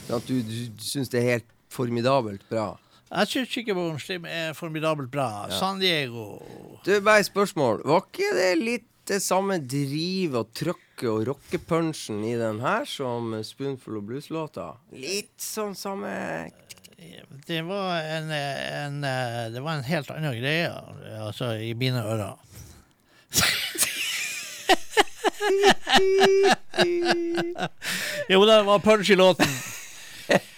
[0.08, 2.78] At du, du syns det er helt formidabelt bra.
[3.10, 5.50] Jeg syns Chickenbone Slim er formidabelt bra.
[5.52, 6.40] San Diego.
[6.86, 7.84] Du, bare et spørsmål.
[7.84, 13.34] Var ikke det litt det samme drivet og trøkket og rockepunchen i den her som
[13.44, 14.72] Spoonful og Blues-låta?
[14.96, 16.16] Litt sånn samme
[17.48, 19.02] Det var en, en,
[19.54, 20.70] det var en helt annen greie,
[21.18, 22.38] altså, i mine ører.
[28.30, 29.48] jo, det var punch i låten.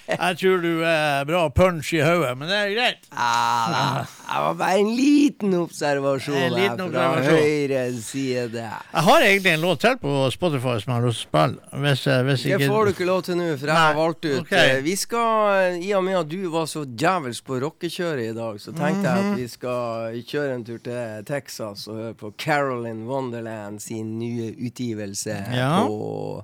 [0.07, 3.05] Jeg tror du er bra punch i hodet, men det er greit.
[3.15, 7.23] ah, Det var bare en liten observasjon En liten observasjon.
[7.23, 8.51] fra høyre side.
[8.65, 11.59] Jeg har egentlig en låt til på Spotify som jeg har lyst til å spille.
[11.73, 14.51] Eh, Det får du ikke lov til nå, for jeg har valgt ut ok.
[14.51, 18.59] eh, Vi skal, I og med at du var så djevelsk på rockekjøret i dag,
[18.59, 19.31] så tenkte jeg Mhm.
[19.33, 24.51] at vi skal kjøre en tur til Texas og høre på Carolyn Wonderland sin nye
[24.51, 25.85] utgivelse Ja.
[25.87, 26.43] på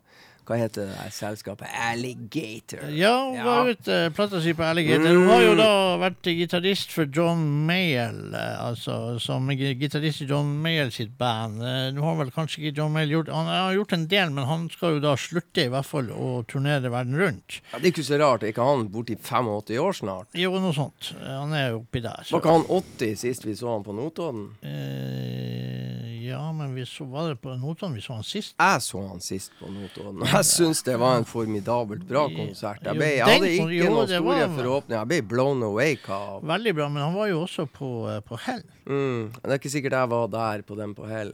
[0.50, 1.68] Hva heter det der selskapet?
[1.78, 2.88] Alligator.
[2.90, 3.44] Ja, hun Ja.
[3.46, 5.06] var ute på Alligator.
[5.14, 10.50] Hun har jo da vært gitarist for John Mayall, eh, altså som gitarist i John
[10.64, 11.62] Mayall sitt band.
[11.62, 14.46] Eh, Nå har vel kanskje ikke John Mayall gjort Han har gjort en del, men
[14.50, 17.62] han skal jo da slutte i hvert fall å turnere verden rundt.
[17.72, 18.42] Ja, det er ikke så rart.
[18.44, 20.28] Er ikke han borti 85 år snart?
[20.34, 21.14] Jo, noe sånt.
[21.22, 22.26] Eh, Han er jo oppi der.
[22.32, 24.50] Var ikke han 80 sist vi så han på Notodden?
[24.64, 25.89] Eh,
[26.30, 28.56] ja, men vi så, var det på Notodden vi så han sist?
[28.60, 30.24] Jeg så han sist på Notodden.
[30.34, 32.82] Jeg syns det var en formidabelt bra konsert.
[32.86, 34.98] Jeg, ble, jeg hadde ikke jo, noen store var- forhåpninger.
[35.02, 38.40] Jeg ble blown away av Veldig bra, men han var jo også på, eh, på
[38.48, 38.64] Hell.
[38.86, 39.32] mm.
[39.44, 41.34] Det er ikke sikkert jeg var der på den på Hell.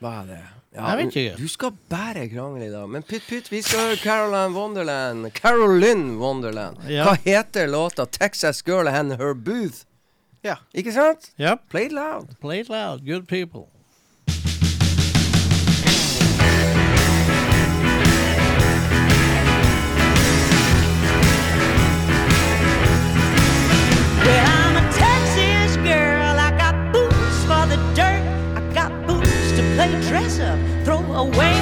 [0.00, 0.40] Hva er det?
[0.72, 1.34] Ja.
[1.36, 2.86] Du skal bare krangle i dag.
[2.88, 5.32] Men pytt, pytt, vi skal høre Caroline Wonderland.
[5.34, 6.78] Caroline Wonderland.
[6.88, 7.04] Ja.
[7.08, 8.06] Hva heter låta?
[8.06, 9.84] 'Texas Girl and Her Booth'?
[10.42, 10.54] Ja.
[10.72, 11.32] Ikke sant?
[11.36, 11.58] Yep.
[11.68, 12.26] Play it loud.
[12.40, 13.04] Play it loud.
[13.04, 13.68] Good people.
[24.24, 26.38] Well, I'm a Texas girl.
[26.38, 28.22] I got boots for the dirt.
[28.56, 30.58] I got boots to play dress up.
[30.84, 31.52] Throw away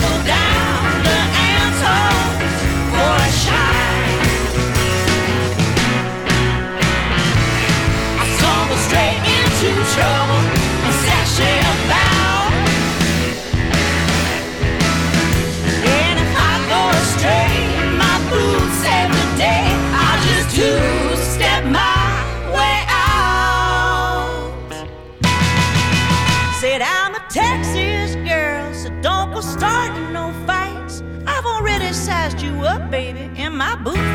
[0.00, 0.47] double down.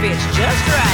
[0.04, 0.93] Fits just right.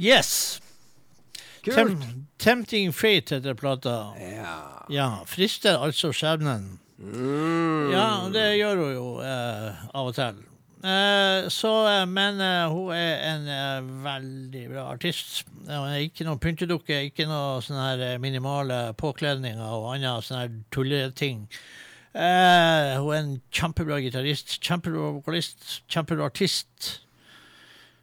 [0.00, 0.60] Yes!
[1.60, 1.76] Kult.
[1.76, 4.14] Tem Tempting Fate heter plata.
[4.16, 4.54] Ja.
[4.88, 6.78] Ja, frister altså skjebnen.
[7.00, 7.90] Mm.
[7.92, 10.40] Ja, det gjør hun jo eh, av og til.
[10.80, 15.42] Eh, så, eh, men eh, hun er en eh, veldig bra artist.
[15.66, 20.42] Hun er ikke noen pyntedukke, ikke noen sånne her eh, minimale påkledninger og andre sånne
[20.46, 21.44] her tulleting.
[22.16, 26.94] Eh, hun er en kjempebra gitarist, kjempebra vokalist, kjempebra artist.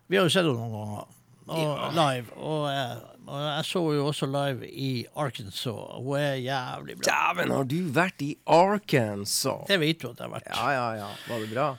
[0.08, 1.17] Vi har jo sett henne noen ganger
[1.48, 2.34] og, live.
[2.38, 5.96] Og, eh, og jeg så jo også live i Arkansas.
[6.00, 7.08] Hun er jævlig bra.
[7.34, 9.66] Dæven, har du vært i Arkansas?
[9.68, 10.52] Det vet du at jeg har vært.
[10.54, 11.10] Ja, ja, ja.
[11.30, 11.72] Var det bra?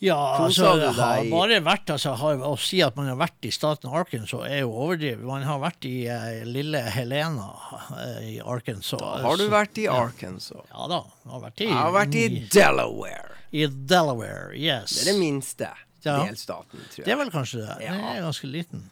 [0.00, 3.50] Ja, altså, det har bare vært altså, har, Å si at man har vært i
[3.52, 5.20] staten Arkansas, er jo overdrevet.
[5.28, 7.50] Man har vært i eh, lille Helena
[7.98, 8.96] eh, i Arkansas.
[9.20, 10.64] Har du vært i Arkansas?
[10.72, 11.02] Ja da.
[11.26, 12.24] Jeg har vært i, Jeg har vært i
[12.56, 13.36] Delaware.
[13.52, 14.56] i Delaware.
[14.56, 14.94] Yes.
[14.96, 15.68] Det er det minste
[16.00, 16.16] Ja.
[16.24, 17.04] delstaten, tror jeg.
[17.04, 17.76] Det er vel kanskje det.
[17.84, 17.92] Ja.
[17.92, 18.86] Den er ganske liten.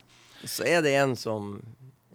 [0.45, 1.59] Så er det en som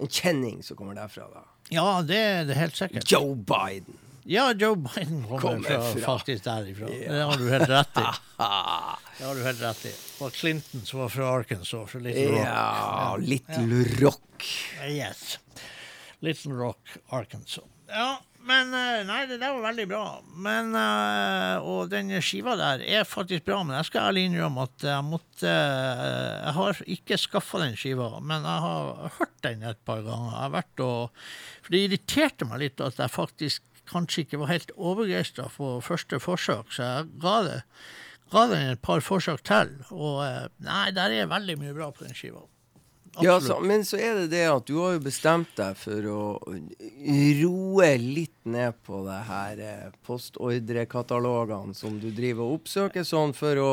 [0.01, 1.43] En kjenning som kommer derfra, da.
[1.71, 3.05] Ja, det er det helt sikkert.
[3.11, 3.97] Joe Biden.
[4.25, 6.01] Ja, Joe Biden kommer, Kommer fra, fra.
[6.15, 6.89] faktisk derifra.
[6.89, 7.11] Ja.
[7.13, 8.05] Det har du helt rett i.
[9.19, 9.91] Det har du helt rett i.
[10.25, 11.91] Og Clinton som var fra Arkansas.
[11.91, 12.45] Fra Little Rock.
[12.47, 14.47] Ja, Little Rock.
[14.89, 15.39] Yes.
[16.19, 17.63] Little Rock, Arkansas.
[17.87, 18.17] Ja,
[18.47, 20.03] men eh, Nei, det der var veldig bra.
[20.45, 24.85] Men eh, Og den skiva der er faktisk bra, men jeg skal ærlig innrømme at
[24.87, 29.83] jeg måtte eh, Jeg har ikke skaffa den skiva, men jeg har hørt den et
[29.87, 30.31] par ganger.
[30.31, 31.25] Jeg har vært og
[31.63, 36.19] For det irriterte meg litt at jeg faktisk kanskje ikke var helt overgeistra på første
[36.23, 37.59] forsøk, så jeg ga det
[38.31, 39.75] ga den et par forsøk til.
[39.91, 40.23] Og
[40.63, 42.45] nei, der er veldig mye bra på den skiva.
[43.21, 46.21] Ja, så, men så er det det at du har jo bestemt deg for å
[47.43, 53.59] roe litt ned på det her eh, postordrekatalogene som du driver og oppsøker sånn for
[53.61, 53.69] å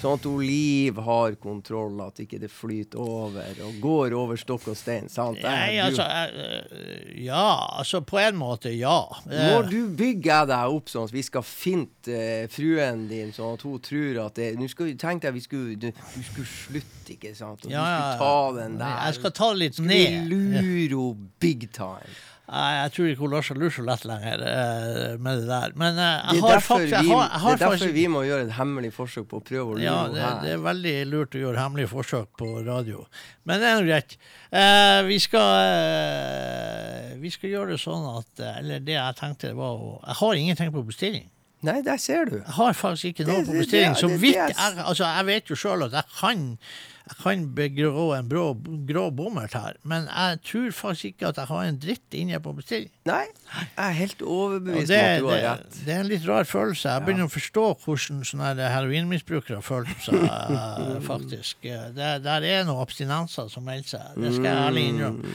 [0.00, 4.76] Sånn at Liv har kontroll, at ikke det flyter over og går over stokk og
[4.78, 5.08] stein.
[5.12, 5.40] Sant?
[5.44, 9.00] Nei, altså øh, Ja, altså på en måte, ja.
[9.26, 13.56] Når Eh, du bygger deg opp sånn at vi skal finne eh, fruen din, sånn
[13.58, 17.14] at hun tror at det Nå skal Tenk deg vi skulle, du, du skulle slutte,
[17.16, 17.64] ikke sant?
[17.64, 18.94] Og du skulle ta den der.
[19.08, 20.28] Jeg skal ta litt ned.
[20.28, 20.30] ned.
[20.30, 22.14] lurer henne big time.
[22.44, 25.72] Jeg tror ikke hun lar seg lure så lett lenger eh, med det der.
[25.80, 28.44] Men eh, jeg har faktisk jeg har, jeg det er derfor faktisk, vi må gjøre
[28.44, 30.36] et hemmelig forsøk på å prøve å lure ja, henne det, her.
[30.42, 33.06] det er veldig lurt å gjøre hemmelige forsøk på radio.
[33.48, 34.16] Men det er nå greit.
[34.52, 39.50] Eh, vi skal eh, Vi skal gjøre det sånn at eh, Eller det jeg tenkte
[39.56, 41.30] var å Jeg har ingenting på bestilling.
[41.64, 42.36] Nei, der ser du.
[42.42, 43.94] Jeg har faktisk ikke noe på det- bestilling.
[43.96, 46.58] det- Så det- vidt det er- jeg Altså, jeg vet jo sjøl at jeg kan
[47.04, 48.42] jeg kan begrå en brå,
[48.88, 52.54] grå bommert her, men jeg tror faktisk ikke at jeg har en dritt inne på
[52.56, 52.88] bestilling.
[53.04, 53.26] Nei,
[53.58, 55.76] jeg er helt overbevist om at du har rett.
[55.84, 56.88] det er en litt rar følelse.
[56.88, 61.68] Jeg begynner å forstå hvordan sånne her heroinmisbrukere føler seg, eh, faktisk.
[61.98, 64.16] Det, der er noen abstinenser som melder seg.
[64.24, 65.34] Det skal jeg ærlig innrømme.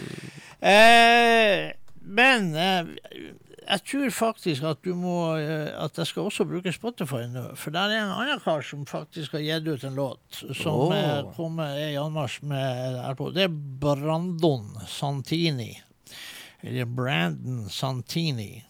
[0.74, 1.70] Eh,
[2.17, 3.30] men eh,
[3.70, 7.43] jeg tror faktisk at du må eh, At jeg skal også bruke Spotify nå.
[7.59, 11.22] For der er en annen kar som faktisk har gitt ut en låt som eh,
[11.38, 13.30] kommer er i anmarsj med det.
[13.38, 15.72] Det er Brandon Santini.
[16.65, 18.65] Eller Brandon Santini.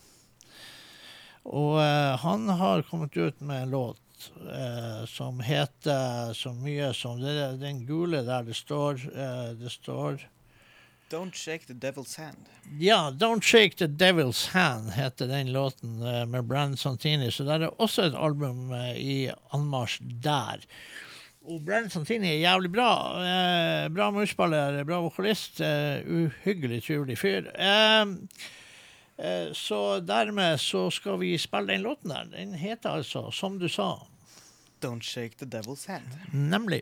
[1.49, 7.21] Og uh, han har kommet ut med en låt uh, som heter så mye som
[7.21, 10.19] Det den gule der det står uh, Det står
[11.09, 12.37] Don't shake the devil's hand.
[12.79, 17.31] Ja, Don't Shake the Devil's Hand heter den låten eh, med Brann Santini.
[17.31, 20.61] Så der er også et album eh, i anmarsj der.
[21.49, 22.91] Og Brann Santini er jævlig bra.
[23.25, 25.61] Eh, bra musspiller, bra vokalist.
[25.61, 27.49] Eh, uhyggelig trivelig fyr.
[27.55, 28.05] Eh,
[29.19, 32.23] Eh, Så dermed så skal vi spille den låten der.
[32.31, 33.97] Den heter altså, som du sa,
[34.81, 36.05] Don't shake the devil's hand.
[36.31, 36.81] nemlig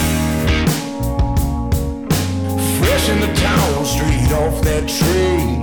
[3.11, 5.59] in the town, straight off that tree.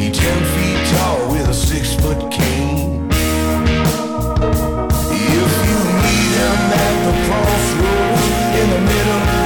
[0.00, 3.08] He ten feet tall with a six foot cane.
[5.38, 8.24] If you meet him at the crossroads
[8.60, 9.45] in the middle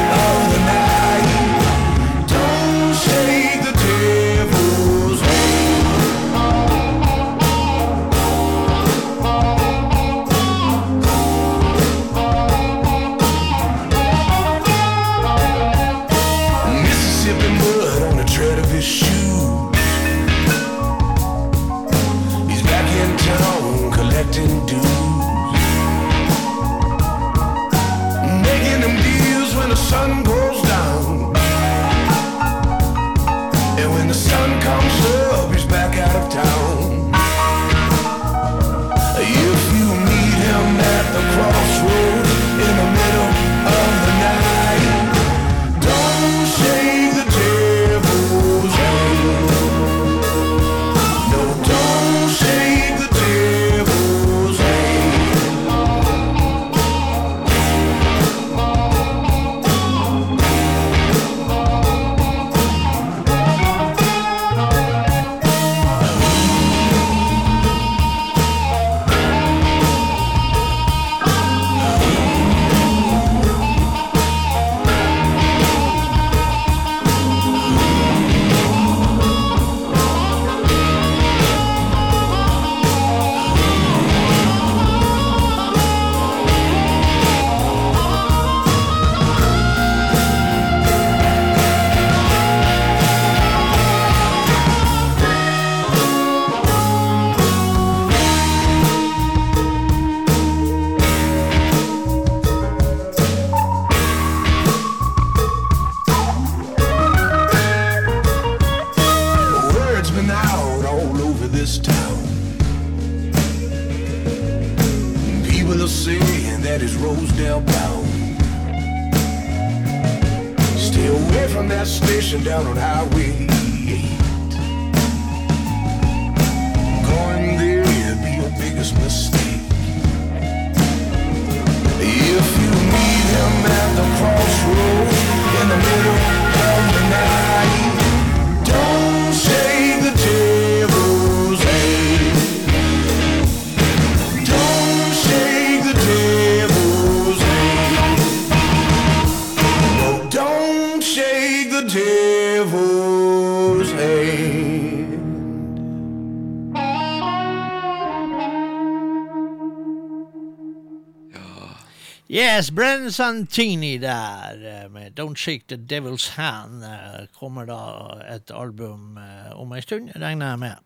[163.10, 166.84] Yes, Santini der eh, med Don't Shake The Devil's Hand.
[166.84, 170.76] eh, Kommer da et album eh, om ei stund, regner jeg med.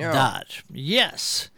[0.00, 0.12] Ja.
[0.12, 0.56] Der.
[0.72, 1.50] Yes.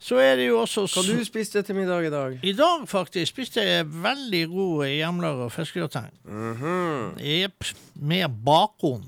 [0.00, 2.38] Så er det jo også Hva du spiste til middag i dag?
[2.42, 6.12] I dag faktisk spiste jeg veldig god hjemmelaga fiskegrateng.
[6.24, 7.18] Mhm.
[7.20, 7.64] Jepp.
[8.00, 9.04] Med bacon.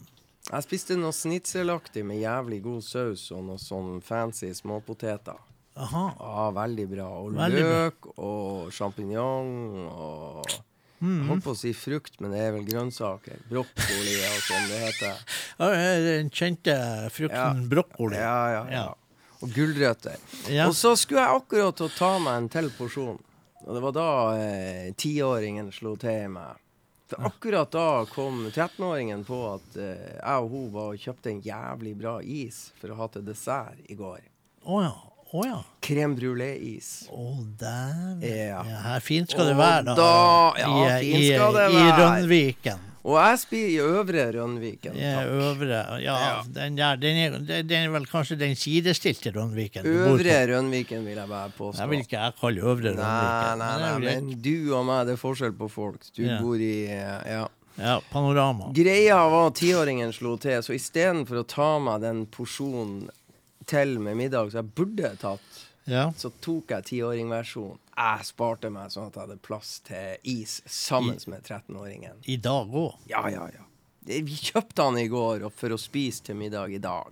[0.52, 5.38] Jeg spiste noe snitselaktig med jævlig god saus og noe sånn fancy småpoteter.
[5.78, 6.04] Aha.
[6.18, 7.08] Ja, veldig bra.
[7.22, 7.82] Og Veldig bra.
[7.86, 9.52] løk og sjampinjong
[9.92, 10.48] og
[10.98, 13.38] Jeg holdt på å si frukt, men det er vel grønnsaker.
[13.50, 15.20] Brokkoli og sånn det heter.
[15.60, 15.68] Ja,
[16.08, 16.74] Den kjente
[17.14, 18.18] frukten brokkoli.
[18.18, 18.80] Ja, ja, ja.
[18.82, 18.94] Ja.
[19.38, 20.16] Og gulrøtter.
[20.50, 20.66] Ja.
[20.66, 23.20] Og så skulle jeg akkurat å ta meg en til porsjon.
[23.62, 24.08] Og det var da
[24.40, 26.58] eh, tiåringen slo til i meg.
[27.08, 31.38] For akkurat da kom 13-åringen på at eh, jeg og hun var og kjøpte en
[31.46, 34.18] jævlig bra is for å ha til dessert i går.
[34.66, 34.90] Oh, ja.
[35.28, 35.58] Å ja.
[35.84, 37.06] Crème brulé-is.
[37.12, 38.22] Oh, dæven.
[38.24, 38.62] Ja.
[38.64, 39.94] Ja, fint skal det være, da.
[39.94, 41.96] da- ja, I, fint i, skal det I være.
[41.98, 42.84] Rønviken.
[43.08, 44.96] Og jeg spiller i Øvre Rønviken.
[44.98, 46.42] Ja, øvre Ja, Ja.
[46.52, 49.82] den der, den er, den er vel kanskje den sidestilte Rønviken.
[49.84, 49.88] du.
[49.88, 51.78] Øvre Rønviken vil jeg bare påstå.
[51.80, 53.58] Jeg vil ikke jeg kalle Øvre Nei, Rønviken.
[53.58, 54.22] nei, nei, jo greit.
[54.24, 56.00] men du og meg, det er forskjell på folk.
[56.16, 56.40] Du Ja.
[56.40, 57.46] bor i Ja.
[57.78, 58.72] Ja, panorama.
[58.74, 63.08] Greia var at tiåringen slo til, så istedenfor å ta meg den porsjonen
[63.70, 66.10] til med middag som jeg burde tatt, Ja.
[66.16, 67.78] så tok jeg tiåringversjonen.
[67.98, 72.20] Jeg sparte meg sånn at jeg hadde plass til is sammen med 13-åringen.
[72.26, 72.94] I dag òg.
[73.10, 73.64] Ja, ja, ja.
[74.08, 77.10] Vi kjøpte han i går for å spise til middag i dag.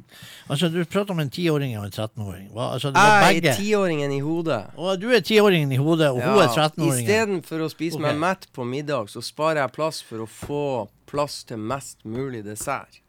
[0.49, 2.51] Altså, du prater om en tiåring og en 13-åring.
[2.55, 4.71] Hva- Altså, Jeg er tiåringen i hodet.
[4.79, 7.05] Og du er tiåringen i hodet, og hun er 13-åringen.
[7.05, 8.13] Istedenfor å spise okay.
[8.13, 12.45] meg mett på middag, så sparer jeg plass for å få plass til mest mulig
[12.45, 13.01] dessert.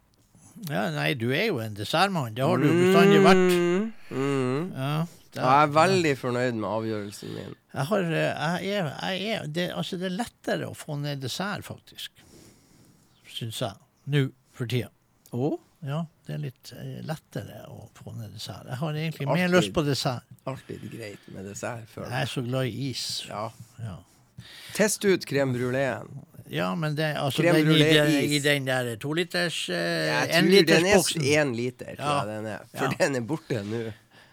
[0.67, 2.33] Ja, nei, du er jo en dessertmann.
[2.35, 3.43] Det har du jo bestandig vært.
[3.53, 4.63] Mm, mm.
[4.73, 7.55] Ja, det, Jeg er veldig fornøyd med avgjørelsen min.
[7.77, 11.21] Jeg har, eh, jeg er, jeg er det, Altså, det er lettere å få ned
[11.21, 12.25] dessert, faktisk.
[13.37, 13.77] Syns jeg.
[14.09, 14.27] Nå
[14.57, 14.89] for tida.
[15.35, 15.59] Oh?
[15.85, 18.65] Ja, det er litt eh, lettere å få ned dessert.
[18.65, 19.43] Jeg har egentlig Alltid.
[19.43, 20.37] mer lyst på dessert.
[20.49, 22.09] Alltid greit med dessert Føler.
[22.15, 23.05] Jeg er så glad i is.
[23.29, 23.43] Ja.
[23.83, 23.97] Ja.
[24.73, 26.09] Test ut crème bruléen.
[26.49, 31.21] Ja, men det, altså, Krem den, i, den, i den der toliters uh, er enlitersboksen.
[31.21, 32.19] én liter, tror Ja.
[32.25, 32.67] jeg den er.
[32.75, 32.97] For Ja.
[33.05, 33.85] den er borte nå.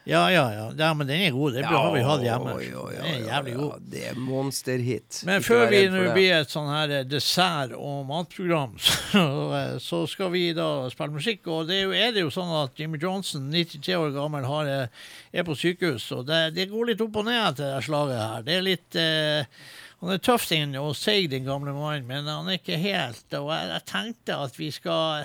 [0.06, 0.88] Ja, ja, ja, ja.
[0.92, 1.54] Men den er god.
[1.56, 2.54] Den har vi hatt hjemme.
[2.60, 3.78] Den er jævlig god.
[3.88, 5.22] Det er monsterhit.
[5.24, 9.22] Men før vi nå blir et sånn her eh, dessert- og matprogram, så,
[9.56, 11.48] eh, så skal vi da spille musikk.
[11.48, 14.68] Og det er jo, er det jo sånn at Jimmy Johnson, 93 år gammel, har,
[14.68, 15.08] eh,
[15.40, 16.10] er på sykehus.
[16.18, 18.44] Og det, det går litt opp og ned etter det slaget her.
[18.44, 19.64] Det er litt eh,
[20.04, 23.24] Han er tøff den og seig, den gamle mannen, men han er ikke helt.
[23.38, 25.22] Og jeg, jeg tenkte at vi skal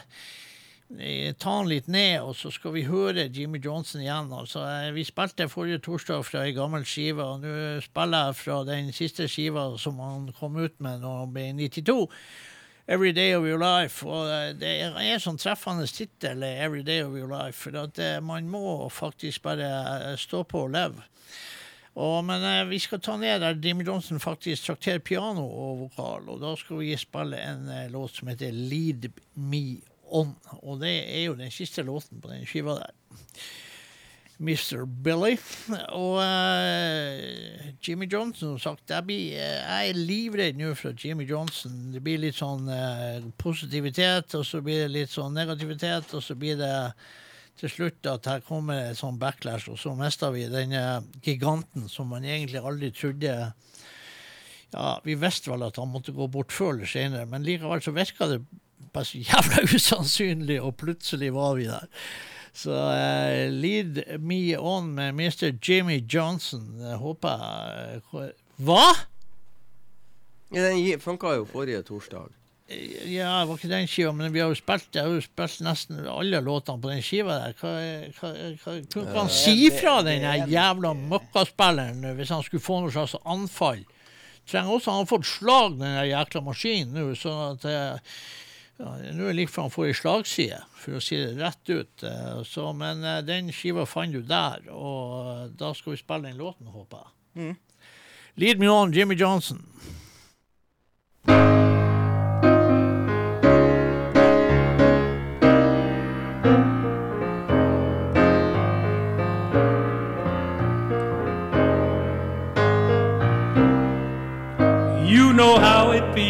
[0.95, 4.31] eh, ta han litt ned, og så skal vi høre Jimmy Johnson igjen.
[4.31, 8.61] Altså, eh, vi spilte forrige torsdag fra ei gammel skive, og nå spiller jeg fra
[8.71, 11.99] den siste skiva som han kom ut med da han ble 92.
[12.87, 14.07] Every Day of Your Life.
[14.07, 17.65] Og eh, det er en sånn treffende tittel, Every Day of Your Life.
[17.67, 21.03] For at man må faktisk bare stå på og leve.
[21.99, 26.29] Og, men eh, vi skal ta ned der Jimmy Johnson faktisk trakterer piano og vokal.
[26.31, 30.31] Og da skal vi spille en eh, låt som heter Lead Me On.
[30.63, 32.95] Og det er jo den siste låten på den skiva der.
[34.39, 34.85] Mr.
[34.85, 35.35] Billy.
[35.91, 41.89] Og eh, Jimmy Johnson, har sagt, blir, eh, jeg er livredd nå for Jimmy Johnson.
[41.91, 46.37] Det blir litt sånn eh, positivitet, og så blir det litt sånn negativitet, og så
[46.39, 46.71] blir det
[47.59, 52.11] til slutt at her kommer et sånn backlash, og så mister vi denne giganten som
[52.13, 53.35] man egentlig aldri trodde
[54.69, 57.93] Ja, vi visste vel at han måtte gå bort før eller senere, men likevel så
[57.95, 58.43] virka det
[58.93, 61.87] bare så jævla usannsynlig, og plutselig var vi der.
[62.53, 65.51] Så uh, lead me on med Mr.
[65.61, 66.65] Jimmy Johnson.
[66.81, 68.35] Jeg håper jeg eh,
[68.65, 68.83] Hva?!
[70.49, 72.33] Ja, den funka jo forrige torsdag.
[72.69, 75.61] Ja, det var ikke den skiva, men vi har jo spilt, jeg har jo spilt
[75.65, 77.55] nesten alle låtene på den skiva der.
[77.57, 77.71] Hva,
[78.19, 78.29] hva,
[78.61, 83.15] hva, hva kan han si fra den jævla møkkaspilleren hvis han skulle få noe slags
[83.25, 83.81] anfall?
[84.49, 88.13] Trenger også Han har fått slag, den der jækla maskinen nå, sånn at eh,
[88.79, 91.69] ja, Nå er det like før han får ei slagside, for å si det rett
[91.73, 92.05] ut.
[92.05, 96.37] eh, Så, men eh, den skiva fant du der, og da skal vi spille den
[96.41, 97.01] låten, håper
[97.35, 97.55] jeg.
[98.41, 99.65] Lead Me On, Jimmy Johnson.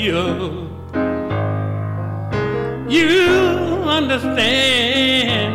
[0.09, 0.69] Feels.
[2.91, 5.53] You understand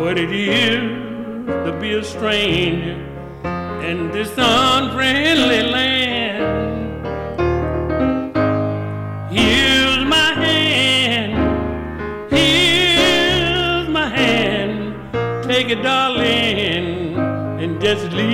[0.00, 2.96] what it is to be a stranger
[3.82, 7.06] in this unfriendly land.
[9.30, 11.32] Here's my hand.
[12.30, 15.44] Here's my hand.
[15.44, 17.18] Take it, darling,
[17.62, 18.27] and just lead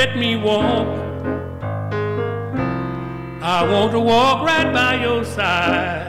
[0.00, 0.86] Let me walk.
[3.42, 6.07] I want to walk right by your side.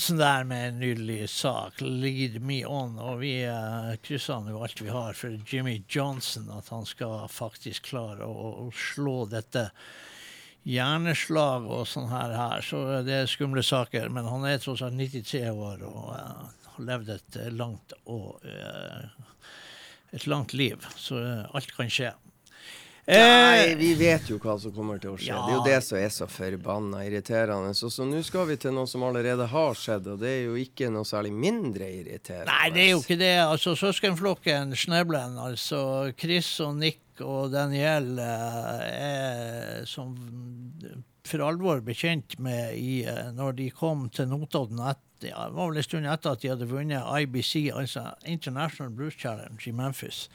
[0.00, 2.98] Jimmy Johnson der med en nydelig sak, 'Lead Me On'.
[2.98, 7.90] Og vi uh, krysser nå alt vi har for Jimmy Johnson, at han skal faktisk
[7.90, 9.66] klare å, å slå dette
[10.64, 12.64] hjerneslag og sånn her, her.
[12.64, 14.08] Så det er skumle saker.
[14.08, 18.40] Men han er tross alt 93 år og uh, har levd et eh, langt og
[18.40, 19.04] uh,
[20.16, 20.80] et langt liv.
[20.96, 21.20] Så
[21.52, 22.14] alt kan skje.
[23.06, 25.32] Nei, Eh, vi vet jo hva som kommer til å skje.
[25.32, 25.40] Ja.
[25.46, 27.72] Det er jo det som er så forbanna irriterende.
[27.74, 30.56] Så, så nå skal vi til noe som allerede har skjedd, og det er jo
[30.60, 32.52] ikke noe særlig mindre irriterende.
[32.52, 33.34] Nei, det er jo ikke det.
[33.42, 35.82] Altså, Søskenflokken Sneblen, altså
[36.20, 40.14] Chris og Nick og Daniel eh, er som
[41.30, 45.76] for alvor bekjent med i, eh, når de kom til Notodden etter Det var vel
[45.76, 50.30] en stund etter at de hadde vunnet IBC, altså International Blues Challenge i Memphis.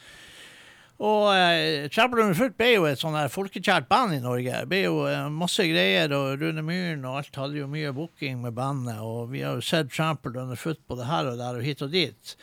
[1.04, 4.62] Og eh, Trample Under Foot ble jo et sånn folkekjært band i Norge.
[4.62, 8.40] Det ble jo eh, masse greier, og Rune Myhren og alt hadde jo mye booking
[8.46, 9.02] med bandet.
[9.04, 11.92] Og vi har jo sett Trample Under Foot både her og der og hit og
[11.92, 12.36] dit.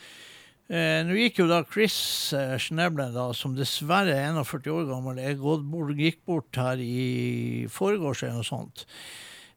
[0.68, 1.96] Eh, Nå gikk jo da Chris
[2.36, 6.80] eh, Schneblen, da, som dessverre er 41 år gammel, er gått bort, gikk bort her
[6.80, 8.84] i forgårs eller noe sånt.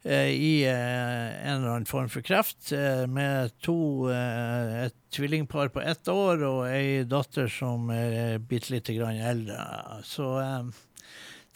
[0.05, 5.81] Eh, I eh, en eller annen form for kreft, eh, med to et tvillingpar på
[5.81, 9.57] ett år og ei datter som er bitte lite grann eldre.
[10.05, 10.27] Så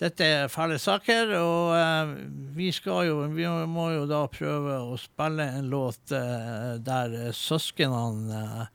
[0.02, 2.16] dette er fæle saker, og
[2.58, 8.66] vi skal jo Vi må jo da prøve å spille en låt der søsknene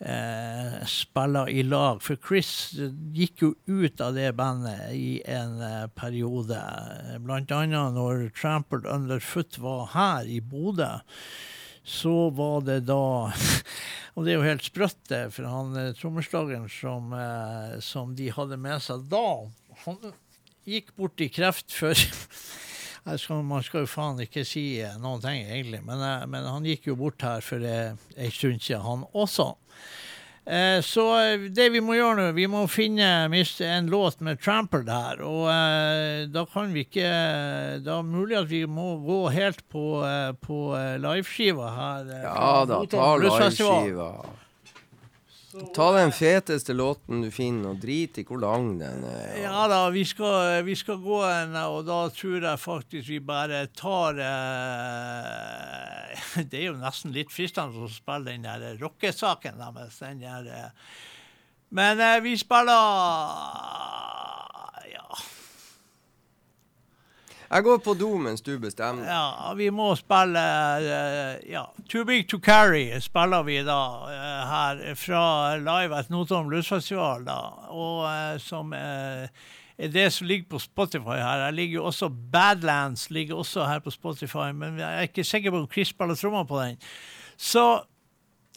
[0.00, 2.00] eh, spiller i lag.
[2.04, 2.50] For Chris
[3.16, 6.60] gikk jo ut av det bandet i en eh, periode.
[7.24, 10.96] Blant annet når Trampled Underfoot var her i Bodø.
[11.86, 13.30] Så var det da
[14.16, 18.30] Og det er jo helt sprøtt, det, for han eh, trommeslageren som, eh, som de
[18.32, 19.44] hadde med seg da,
[19.84, 19.98] han
[20.66, 21.92] gikk bort i kreft for
[23.22, 26.64] skal, man skal jo faen ikke si eh, noen ting, egentlig, men, eh, men han
[26.66, 29.52] gikk jo bort her for ei en stund siden, han også.
[30.46, 34.86] Eh, så eh, det vi må gjøre nå, vi må finne en låt med Trampled
[34.90, 35.22] her.
[35.26, 37.06] Og eh, da kan vi ikke
[37.82, 42.10] Da er det mulig at vi må gå helt på, eh, på eh, liveskiva her.
[42.14, 44.10] eh, Ja da, ta liveskiva.
[45.74, 49.36] Ta den feteste låten du finner, og drit i hvor lang den er.
[49.44, 53.66] Ja da, vi skal, vi skal gå en, og da tror jeg faktisk vi bare
[53.76, 60.02] tar eh, Det er jo nesten litt fristende å spille den der rockesaken deres.
[60.02, 60.70] Eh.
[61.76, 62.72] Men eh, vi spiller
[64.92, 65.06] Ja.
[67.50, 69.06] Jeg går på do mens du bestemmer.
[69.06, 70.42] Ja, vi må spille
[70.82, 75.22] uh, ja, Too Big To Carry spiller vi da uh, her fra
[75.62, 77.38] Live at Notodden Bluesfestival, da.
[77.70, 79.28] Og uh, som er
[79.92, 81.44] det som ligger på Spotify her.
[81.46, 85.50] Jeg ligger jo også Badlands ligger også her på Spotify, men jeg er ikke sikker
[85.50, 86.80] på om Chris spiller trommer på den.
[87.36, 87.82] Så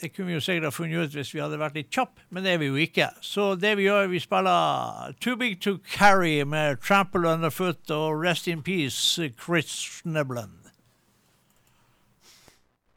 [0.01, 2.45] det kunne vi jo sikkert ha funnet ut hvis vi hadde vært litt kjappe, men
[2.45, 3.09] det er vi jo ikke.
[3.21, 8.47] Så det vi gjør, vi spiller Too Big To Carry med Trample Underfoot og Rest
[8.47, 10.55] In Peace, Chris Sneblen.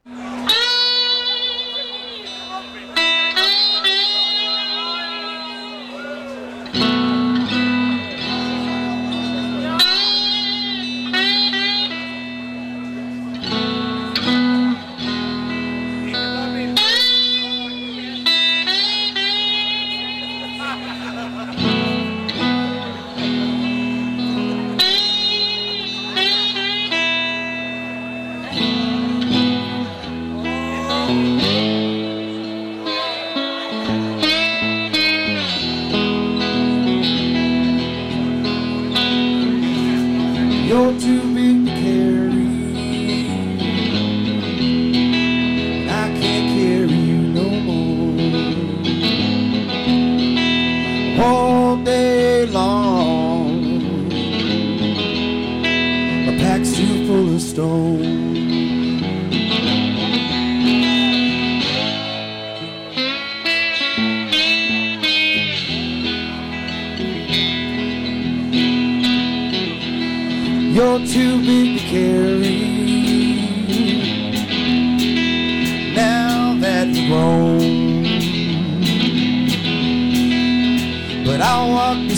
[0.05, 0.53] thank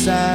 [0.05, 0.34] side.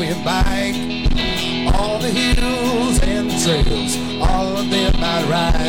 [0.00, 0.74] we bike.
[1.74, 5.59] All the hills and the trails, all of them I ride.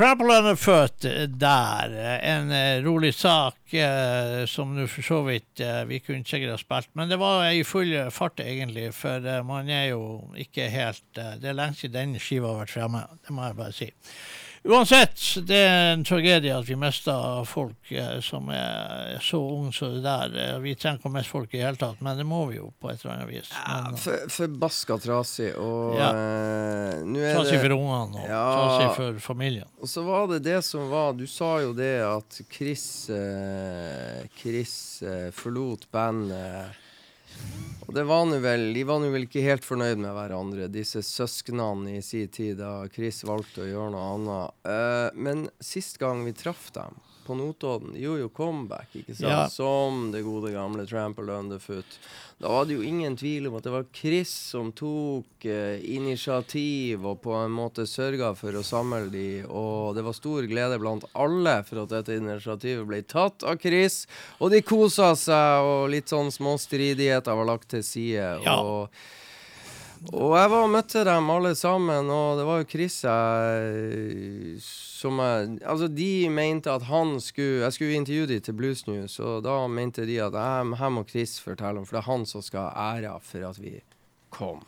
[0.00, 1.90] 'Trample on a Foot' eh, der.
[2.22, 6.88] En eh, rolig sak eh, som nå for så vidt vi kunne sikkert ha spilt.
[6.96, 10.00] Men det var i full fart, egentlig, for man er jo
[10.40, 13.76] ikke helt Det er lenge siden den skiva har vært fremme, det må jeg bare
[13.76, 13.90] si.
[14.62, 15.16] Uansett,
[15.48, 20.02] det er en tragedie at vi mister folk eh, som er så unge som det
[20.04, 20.34] der.
[20.36, 22.58] Eh, Vi trenger ikke å miste folk i det hele tatt, men det må vi
[22.58, 23.48] jo på et eller annet vis.
[23.56, 23.96] Men,
[24.28, 26.10] Forbaska For, trasig, og Ja.
[26.12, 27.00] eh,
[27.32, 28.44] Trasig det for ungene og Ja.
[28.58, 29.68] trasig for familien.
[29.80, 35.02] Og så var det det som var Du sa jo det at Chris eh, Chris
[35.02, 36.76] eh, forlot bandet.
[37.88, 41.02] Og det var nå vel De var nå vel ikke helt fornøyd med hverandre, disse
[41.02, 44.58] søsknene i sin tid, da Chris valgte å gjøre noe annet.
[44.62, 46.94] Uh, men sist gang vi traff dem
[47.30, 49.30] på Notodden, de gjorde jo comeback, ikke sant?
[49.30, 49.44] Ja.
[49.52, 51.98] Som det gode gamle Trample Underfoot.
[52.40, 57.04] Da var det jo ingen tvil om at det var Chris som tok eh, initiativ
[57.06, 61.06] og på en måte sørga for å samle de, og det var stor glede blant
[61.12, 64.02] alle for at dette initiativet ble tatt av Chris.
[64.40, 68.30] Og de kosa seg, og litt sånn småstridigheter var lagt til side.
[68.42, 68.58] Ja.
[70.08, 75.20] Og, jeg var og møtte dem alle sammen, og det var jo Chris jeg som
[75.20, 79.42] jeg Altså, de mente at han skulle Jeg skulle intervjue de til Blues News, og
[79.44, 82.70] da mente de at her må Chris fortelle om, for det er han som skal
[82.70, 83.76] ha æra for at vi
[84.32, 84.64] kom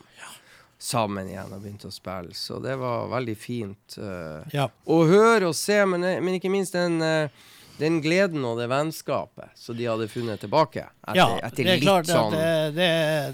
[0.83, 2.35] sammen igjen og begynte å spille.
[2.35, 4.67] Så det var veldig fint uh, Ja.
[4.85, 7.31] å høre og se, men, men ikke minst den eh,
[7.79, 11.81] den gleden og det vennskapet som de hadde funnet tilbake etter, ja, etter det er
[11.81, 12.87] klart klart at sånn det, det,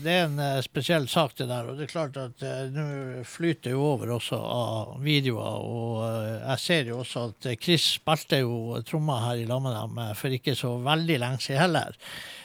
[0.03, 1.69] det er en eh, spesiell sak, det der.
[1.69, 5.67] Og det er klart at eh, nå flyter jo over også av videoer.
[5.69, 9.77] Og eh, jeg ser jo også at Chris spilte jo trommer her i lag med
[9.77, 11.99] dem for ikke så veldig lenge siden heller.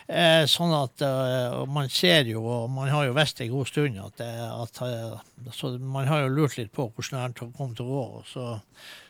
[0.04, 4.02] Eh, sånn at uh, man ser jo, og man har jo visst en god stund
[4.02, 5.14] at, at uh,
[5.56, 8.22] Så man har jo lurt litt på hvordan det kom til å gå.
[8.28, 8.50] Så,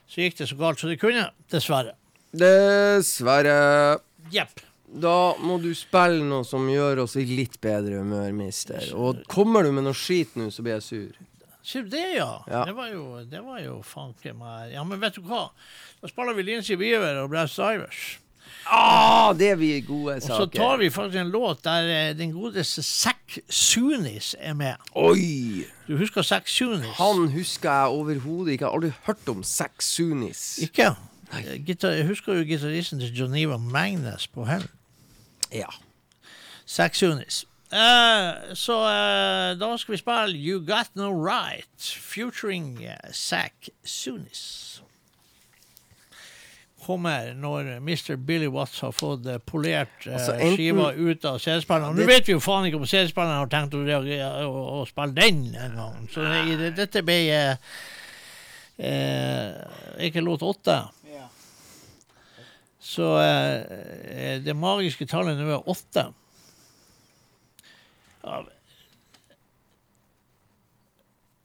[0.07, 1.97] så gikk det så galt som det kunne, dessverre.
[2.35, 3.99] Dessverre.
[4.35, 4.63] Jepp.
[4.95, 8.85] Da må du spille noe som gjør oss i litt bedre humør, mister.
[8.95, 11.23] Og kommer du med noe skit nå, så blir jeg sur.
[11.65, 12.29] Sier du det, ja?
[12.51, 12.67] Ja.
[12.69, 15.47] Det var jo, det var jo fanken meg Ja, men vet du hva?
[16.03, 18.19] Da spiller vi Lincy Beaver og Brass Irish.
[18.69, 20.35] Ah, det blir gode saker.
[20.35, 24.81] Og så tar vi faktisk en låt der eh, den godeste Zack Sunis er med.
[24.97, 25.65] Oi!
[25.89, 26.93] Du husker Zack Sunis?
[27.01, 28.65] Han husker jeg overhodet ikke.
[28.65, 30.45] Jeg har aldri hørt om Zack Sunis.
[30.65, 30.93] Ikke?
[31.33, 34.67] Eh, Gitar, jeg husker jo gitaristen til Geneva Magnus på Hell.
[35.53, 35.71] Ja.
[36.67, 36.95] Zack
[37.75, 43.69] Uh, Eh, så uh, da skal vi spille You Got No Right, featuring uh, Zack
[43.85, 44.83] Sunis.
[46.87, 48.17] Kommer når Mr.
[48.17, 51.97] Billy Watts har fått polert Altså, enten- skiva ut av CD-spilleren.
[51.97, 55.47] Nå vet vi jo faen ikke om CD-spilleren har tenkt å, å, å spille den
[55.57, 56.05] engang.
[56.13, 57.19] Så det, det, dette ble
[60.05, 60.77] ikke låt åtte.
[62.85, 66.09] Så eh, det magiske tallet nå er åtte.
[68.25, 68.43] Ja,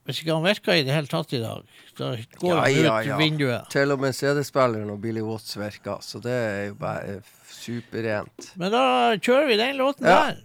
[0.09, 1.65] hvis ikke han virker i det hele tatt i dag,
[1.99, 2.07] da
[2.41, 3.17] går Ja, han ut ja, ja.
[3.19, 3.67] vinduet.
[3.69, 7.19] Til og med CD-spilleren og Billy Watts virker, så det er jo bare
[7.53, 8.47] superrent.
[8.57, 8.83] Men da
[9.21, 10.39] kjører vi den låten der.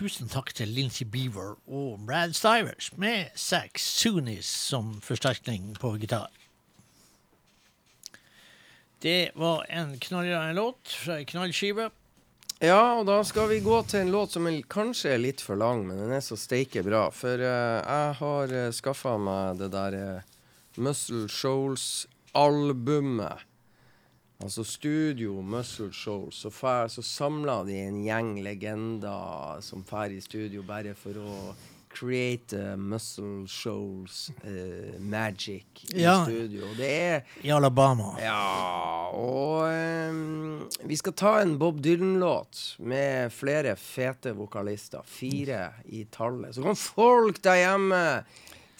[0.00, 6.32] Tusen takk til Lincy Beaver og Brad Stivers med Sax Sunis som forsterkning på gitar.
[9.04, 11.90] Det var en knallrende låt fra ei knallskive.
[12.64, 15.56] Ja, og da skal vi gå til en låt som er, kanskje er litt for
[15.60, 17.10] lang, men den er så steike bra.
[17.12, 20.24] For uh, jeg har uh, skaffa meg det der uh,
[20.80, 23.49] Muscle Shoals-albumet.
[24.40, 26.38] Altså Studio Muscle Shoals.
[26.40, 31.34] Så, fær, så samla de en gjeng legender som drar i studio bare for å
[31.90, 36.20] create uh, Muscle Shoals uh, magic i Ja.
[36.24, 36.68] studio.
[36.78, 38.12] Det er I Alabama.
[38.22, 45.02] ja, og um, vi skal ta en Bob Dylan-låt med flere fete vokalister.
[45.04, 46.54] Fire i tallet.
[46.54, 48.04] Så kan folk der hjemme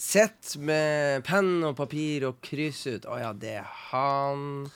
[0.01, 3.11] sitte med penn og papir og krysse ut.
[3.11, 4.71] Å ja, det er han.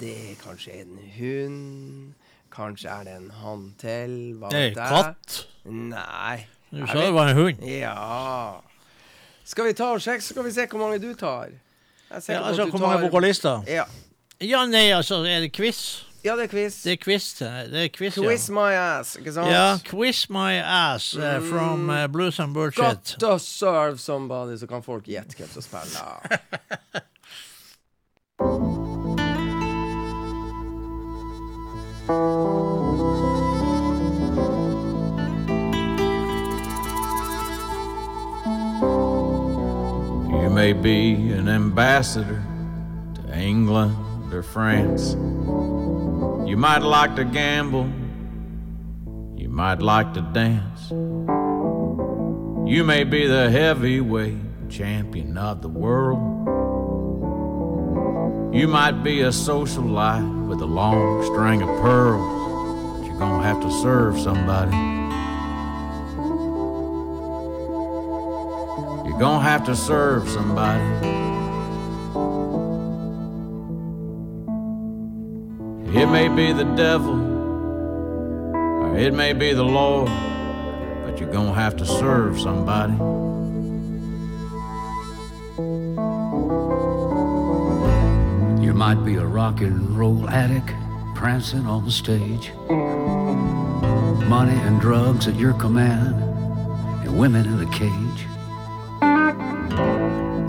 [0.00, 2.14] Det er kanskje en hund.
[2.54, 4.16] Kanskje er det en hanntil.
[4.38, 4.88] Hva Det vet jeg?
[4.88, 5.46] katt.
[5.64, 6.46] Nei.
[6.70, 7.62] Du sa det var en hund.
[7.66, 8.60] Ja.
[9.44, 11.48] Skal vi ta og sjekke, så skal vi se hvor mange du tar.
[12.10, 13.62] Jeg Ja, altså, Hvor mange tar- vokalister?
[13.66, 13.84] Ja.
[14.40, 16.04] Ja, nei, altså, er det quiz?
[16.24, 16.82] ja, det er quiz.
[16.82, 17.34] Det er quiz.
[17.38, 18.54] Det er quiz, Quiz ja.
[18.54, 19.50] my ass, ikke sant?
[19.50, 23.16] Ja, quiz my ass uh, from uh, Blues and Got Bullshit.
[23.20, 26.40] to serve somebody, så kan folk gjette hvem som spiller.
[32.06, 32.10] You
[40.50, 42.42] may be an ambassador
[43.14, 43.96] to England
[44.34, 45.14] or France.
[45.14, 47.88] You might like to gamble.
[49.34, 50.90] You might like to dance.
[52.68, 56.53] You may be the heavyweight champion of the world.
[58.54, 63.00] You might be a socialite with a long string of pearls.
[63.00, 64.70] But you're gonna have to serve somebody.
[69.08, 70.84] You're gonna have to serve somebody.
[75.98, 77.18] It may be the devil,
[78.54, 80.12] or it may be the Lord,
[81.04, 82.94] but you're gonna have to serve somebody.
[88.74, 90.72] You might be a rock and roll addict
[91.14, 92.52] prancing on the stage.
[94.28, 96.16] Money and drugs at your command,
[97.06, 98.26] and women in a cage.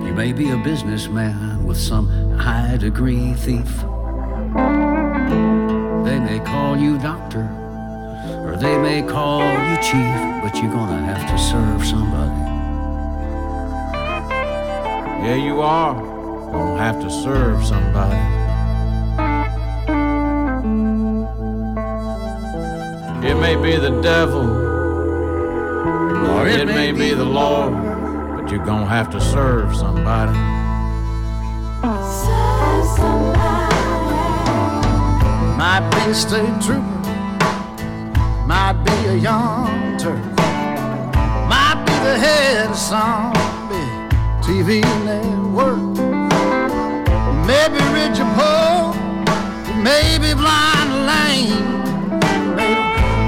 [0.08, 3.84] You may be a businessman with some high degree thief.
[6.04, 7.48] They may call you doctor,
[8.44, 12.42] or they may call you chief, but you're gonna have to serve somebody.
[15.24, 16.15] Yeah, you are
[16.56, 18.22] gonna have to serve somebody.
[23.28, 24.46] It may be the devil,
[26.32, 27.74] or it may be the Lord,
[28.36, 30.40] but you're gonna have to serve somebody.
[35.58, 37.00] Might be a state trooper,
[38.48, 40.24] might be a young Turk,
[41.54, 43.34] might be the head of some
[43.70, 43.90] big
[44.46, 45.95] TV network.
[47.46, 48.94] Maybe rich or poor,
[49.84, 51.68] maybe blind or lame,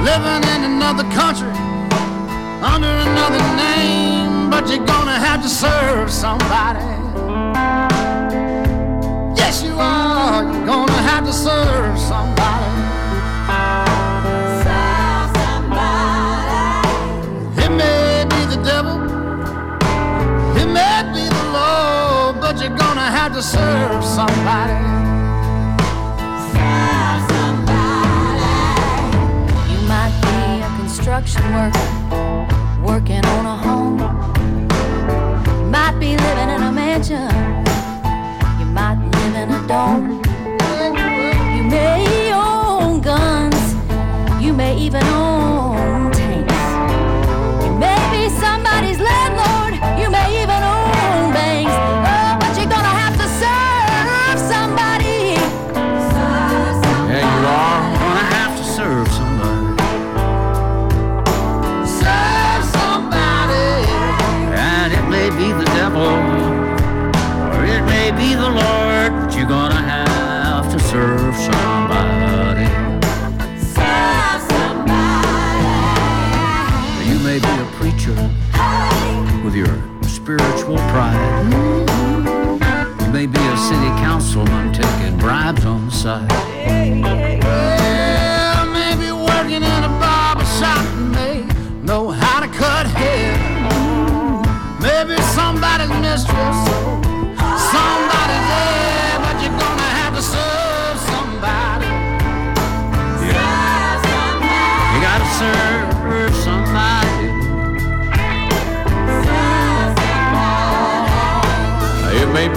[0.04, 1.54] living in another country
[2.64, 6.86] under another name, but you're gonna have to serve somebody.
[9.38, 10.44] Yes, you are.
[10.44, 12.17] You're gonna have to serve somebody.
[23.38, 24.74] Gonna have to serve somebody.
[29.72, 34.00] You might be a construction worker working on a home.
[35.60, 37.57] You might be living in a mansion.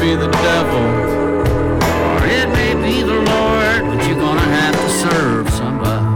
[0.01, 0.78] Be the devil,
[2.16, 6.06] Or it may be the Lord, but you're gonna have to serve somebody.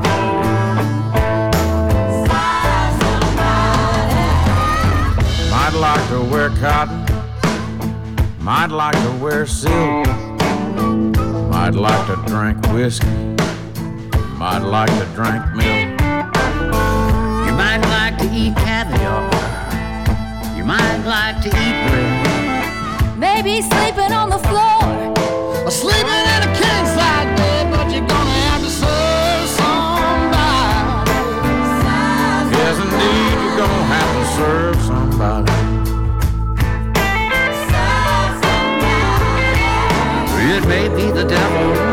[5.51, 7.05] might like to wear cotton,
[8.39, 10.07] might like to wear silk,
[11.51, 13.37] might like to drink whiskey,
[14.39, 16.01] might like to drink milk.
[17.47, 19.25] You might like to eat caviar.
[20.57, 22.34] You might like to eat bread.
[23.17, 24.83] Maybe sleeping on the floor.
[25.65, 31.11] Or sleeping in a king size bed, but you're gonna have to serve somebody.
[32.57, 35.53] Yes, indeed, you're gonna have to serve somebody.
[40.57, 41.84] It may be the devil.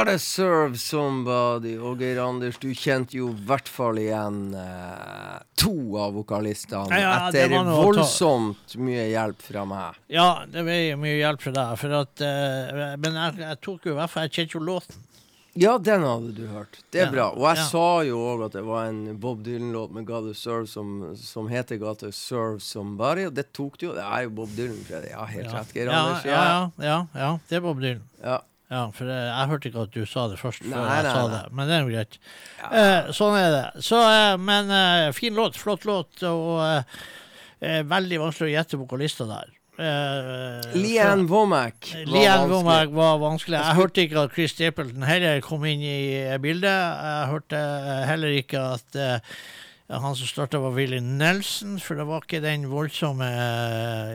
[0.00, 1.74] Gotta serve somebody.
[1.76, 7.10] Og Geir Anders, du kjente jo i hvert fall igjen eh, to av vokalistene Ja,
[7.28, 9.98] etter var voldsomt mye hjelp fra meg.
[10.08, 11.76] Ja, det ble mye hjelp fra deg.
[11.82, 15.06] For at, eh, men jeg, jeg tok jo i hvert fall Jeg kjente jo låten.
[15.58, 16.78] Ja, den hadde du hørt.
[16.94, 17.28] Det er Ja, bra.
[17.34, 17.64] Og jeg ja.
[17.68, 21.76] sa jo òg at det var en Bob Dylan-låt med Gotta Serve som, som heter
[21.82, 23.96] Gotta Serve Somebody, og det tok du jo.
[23.98, 25.10] Det er jo Bob Dylan, Freddy.
[25.10, 26.24] Ja, helt rett, Geir Ja, Anders.
[26.24, 28.06] ja, ja, ja, ja, det er Bob Dylan.
[28.22, 28.38] Ja.
[28.70, 30.62] Ja, for jeg, jeg hørte ikke at du sa det først.
[30.62, 31.30] før Nei, jeg nei, sa nei.
[31.36, 32.18] det, Men det er jo greit.
[32.70, 33.64] Eh, sånn er det.
[33.82, 37.00] Så, eh, men eh, fin låt, flott låt, og eh,
[37.66, 39.50] eh, veldig vanskelig å gjette vokalister der.
[39.80, 41.90] Eh, Lian Womack.
[41.96, 42.52] var Leanne vanskelig.
[42.52, 43.58] Womack var vanskelig.
[43.64, 45.96] Jeg hørte ikke at Chris Stapleton heller kom inn i
[46.42, 46.70] bildet.
[46.70, 49.40] Jeg hørte eh, heller ikke at eh,
[49.98, 53.26] han som starta, var Willy Nelson, for det var ikke den voldsomme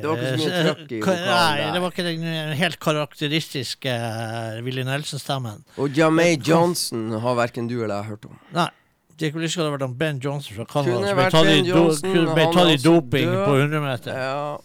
[0.02, 1.60] Det var ikke så mye eh, trøkk i vokalen der.
[1.60, 5.66] Nei, det var ikke den eh, helt karakteristiske eh, Willy Nelson-stemmen.
[5.84, 8.40] Og Jamay Johnson har verken du eller jeg hørt om.
[8.56, 8.70] Nei.
[9.20, 12.48] Det kunne ikke vært Ben Johnson fra Canada som ble tatt i, do, Johnson, ble
[12.52, 13.44] tatt i doping død.
[13.46, 14.18] på 100 meter.
[14.20, 14.58] Ja.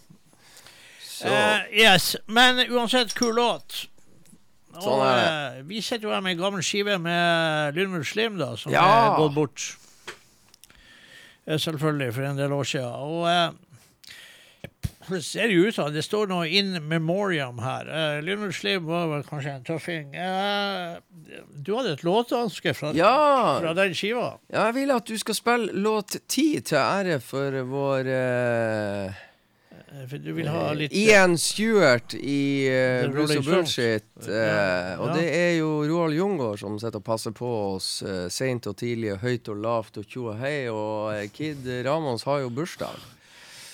[1.11, 3.85] Så Eh, yes, men uansett, kul låt.
[4.81, 8.55] Sånn og, eh, vi sitter jo her med en gammel skive med Lynwood Slim, da,
[8.57, 9.13] som Ja.
[9.13, 9.67] er gått bort.
[11.51, 12.95] Eh, Selvfølgelig, for en del år siden.
[12.95, 13.51] Og eh,
[15.11, 17.87] det ser jo ut som det står noe in memoriam her.
[17.89, 20.13] Uh, Leonard Slim var vel kanskje en tøffing.
[20.15, 20.99] Eh,
[21.65, 24.37] du hadde et låtønske fra, Ja, fra den skiva.
[24.53, 29.27] ja, jeg vil at du skal spille låt ti til ære for vår eh, Eh,
[29.91, 33.45] For du vil ha litt Ian Stewart i uh, The of Bullshit.
[33.45, 34.05] Bullshit.
[34.23, 34.43] Ja,
[34.93, 35.15] eh, og ja.
[35.17, 39.11] det er jo Roald Jungård som sitter og passer på oss uh, seint og tidlig,
[39.17, 40.69] og høyt og lavt og tjo og hei.
[40.71, 43.03] Og eh, Kid Ramos har jo bursdag.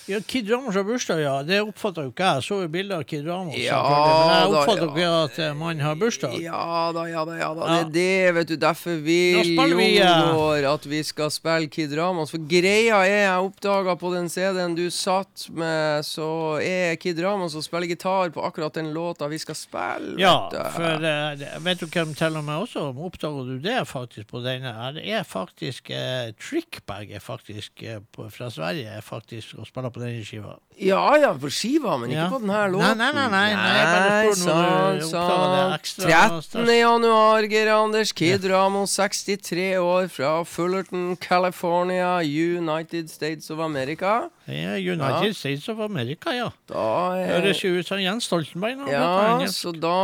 [0.08, 1.42] Ja, Kid Ramos har bursdag, ja.
[1.42, 2.40] Det oppfatter jo ikke jeg.
[2.40, 3.56] Jeg så jo bilder av Kid Ramos.
[3.60, 4.92] Ja, men jeg oppfatter oppfatter ja.
[4.94, 6.36] ikke at eh, mannen har bursdag.
[6.42, 7.68] Ja da, ja da, ja da.
[7.68, 7.82] Ja.
[7.84, 8.54] Det er det, vet du.
[8.62, 12.32] Derfor vil vi, eh, Jungård at vi skal spille Kid Ramos.
[12.34, 16.30] For greia er, jeg oppdaga på den CD-en du satt med, så
[16.62, 20.16] er Kid Ramos og spiller gitar på akkurat den låta vi skal spille.
[20.20, 24.42] Ja, for uh, vet du hvem til og med også oppdaga du det faktisk på
[24.44, 24.72] denne?
[24.96, 29.97] Det er faktisk uh, Trickbag er faktisk uh, fra Sverige er faktisk og spiller på
[29.98, 30.56] denne skiva.
[30.78, 32.28] Ja ja, på skiva, men ikke Ja.
[32.30, 32.98] på den her Nei, låten.
[32.98, 34.46] nei, nei, nei, nei, sånn, sånn.
[34.46, 36.68] spør når du oppdaga det ekstra 13.
[36.78, 38.12] januar, Geir Anders.
[38.12, 44.30] Kid Ramos, 63 år, fra Fullerton, California, United States of America.
[44.46, 46.50] Ja, United United States of America, ja.
[46.68, 48.76] Da er Høres jo ut som Jens Stoltenberg.
[48.78, 49.98] nå, Ja, så da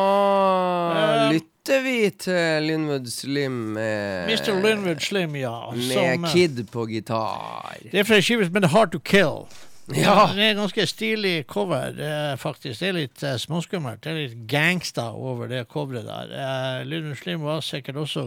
[0.95, 4.61] Eh, lytter vi til Linwood Slim med, Mr.
[4.63, 5.71] Linwood Slim, ja.
[5.71, 7.79] med som, Kid på gitar.
[7.91, 9.47] Det er fra skiva som heter Hard to Kill.
[9.93, 10.31] Ja.
[10.33, 12.79] Det er ganske stilig cover, det er faktisk.
[12.81, 14.01] Det er litt uh, småskummelt.
[14.05, 16.31] Det er litt gangsta over det coveret der.
[16.33, 18.25] Uh, Lynwood Slim var sikkert også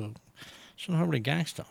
[0.77, 1.65] sånn han ble gangsta.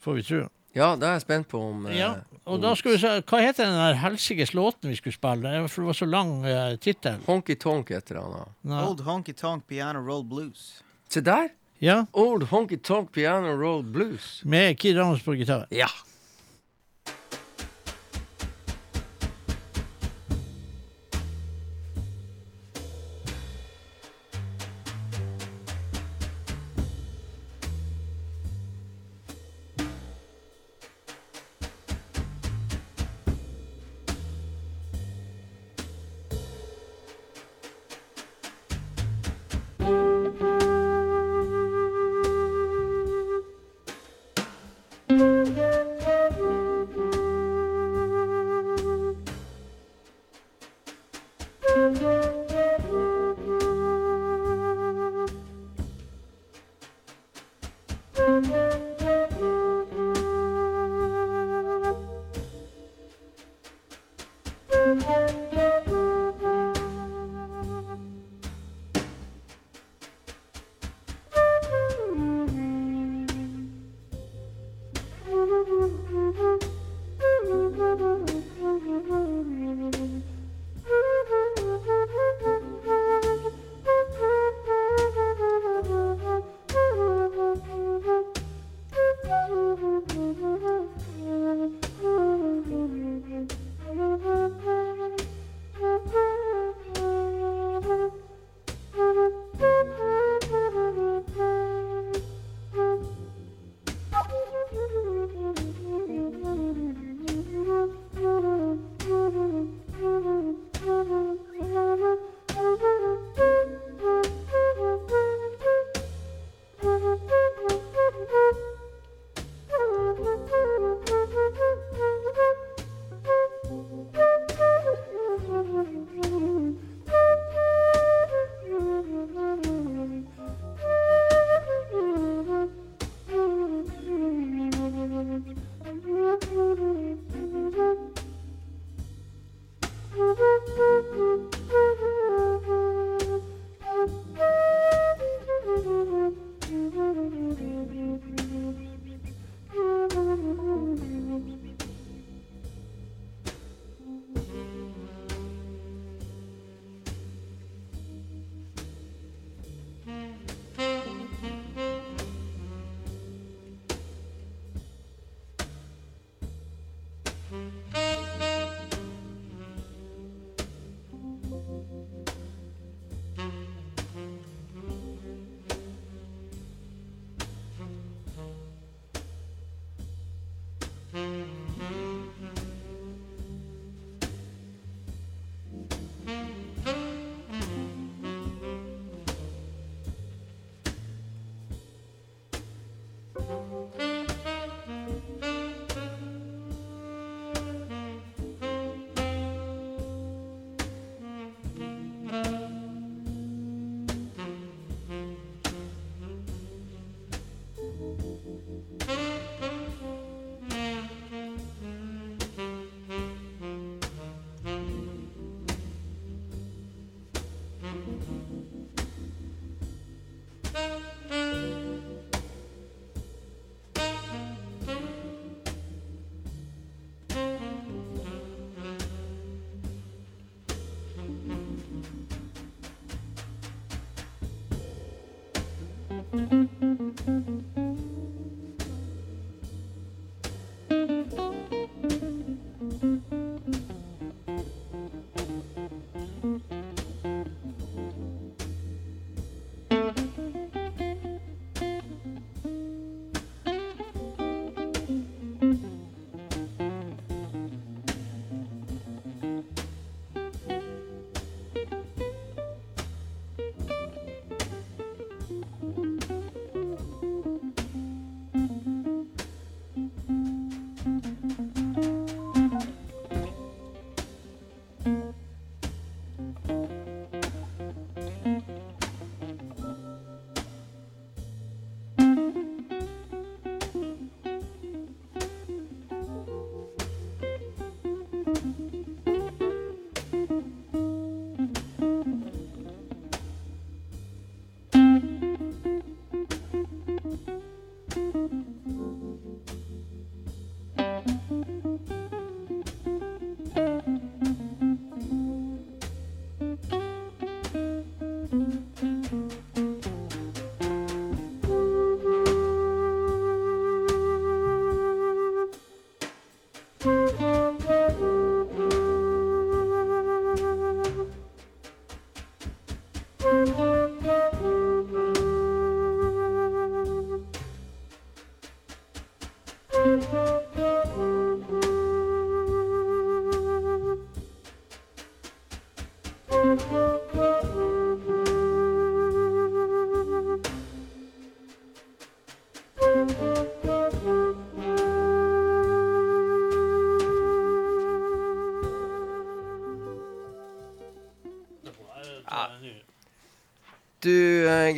[0.00, 0.40] Får vi tro.
[0.72, 2.12] Ja, da er jeg spent på om eh, Ja,
[2.46, 5.50] og om da skal vi se, Hva heter den der helsikes låten vi skulle spille?
[5.50, 7.18] Det var- For det var så lang uh, tittel.
[7.26, 8.30] Honky Tonk heter han.
[8.38, 8.44] da.
[8.70, 8.84] Nei.
[8.86, 10.82] Old honky tonk piano roll blues.
[11.10, 11.50] Se der!
[11.80, 14.42] Ja, Old Honky Tonk Piano Roll Blues.
[14.44, 15.66] med Kid Ramos på gitar.
[15.72, 15.88] Ja.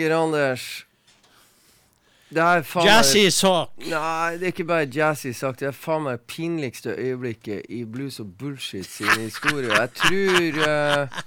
[0.03, 0.85] Geir Anders.
[2.33, 3.73] Det er faen Jazzy sak.
[3.91, 8.19] Nei, det er ikke bare jazzy sak Det er faen meg pinligste øyeblikket i Blues
[8.23, 9.69] og Bullshit sin historie.
[9.69, 11.21] Jeg tror uh,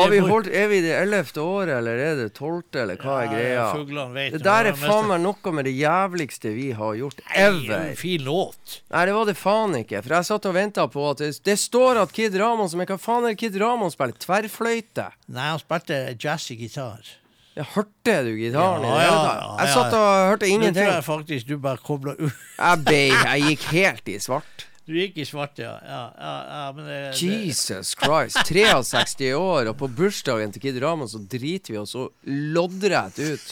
[0.00, 3.30] Har vi holdt Er vi det ellevte året, eller er det tolvte, eller hva er
[3.30, 4.28] greia?
[4.34, 7.90] Det der er faen meg noe med det jævligste vi har gjort er ever.
[7.98, 8.80] fin låt.
[8.90, 10.02] Nei, det var det faen ikke.
[10.02, 12.98] For jeg satt og venta på at det, det står at Kid Ramon Men hva
[12.98, 14.18] faen er Kid Ramon spiller?
[14.26, 15.12] Tverrfløyte?
[15.30, 17.20] Nei, han spilte jazzy gitar.
[17.54, 18.82] Ja, hørte du gitaren?
[18.82, 20.88] Ja, ja, ja, jeg satt og hørte Nå tror ingenting.
[20.90, 22.32] jeg faktisk du bare kobla ut.
[22.58, 24.64] Jeg, jeg gikk helt i svart.
[24.84, 25.78] Du gikk i svart, ja.
[25.80, 28.36] ja, ja, ja men det, det, Jesus Christ.
[28.44, 33.46] 63 år, og på bursdagen til Kid Rama så driter vi oss så loddrett ut.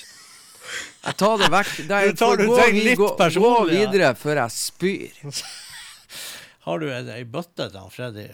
[1.06, 1.72] Jeg tar det vekk.
[1.88, 5.22] Det er, Du tar gå, vi- gå, gå videre før jeg spyr.
[6.68, 8.28] Har du ei bøtte da, Freddy?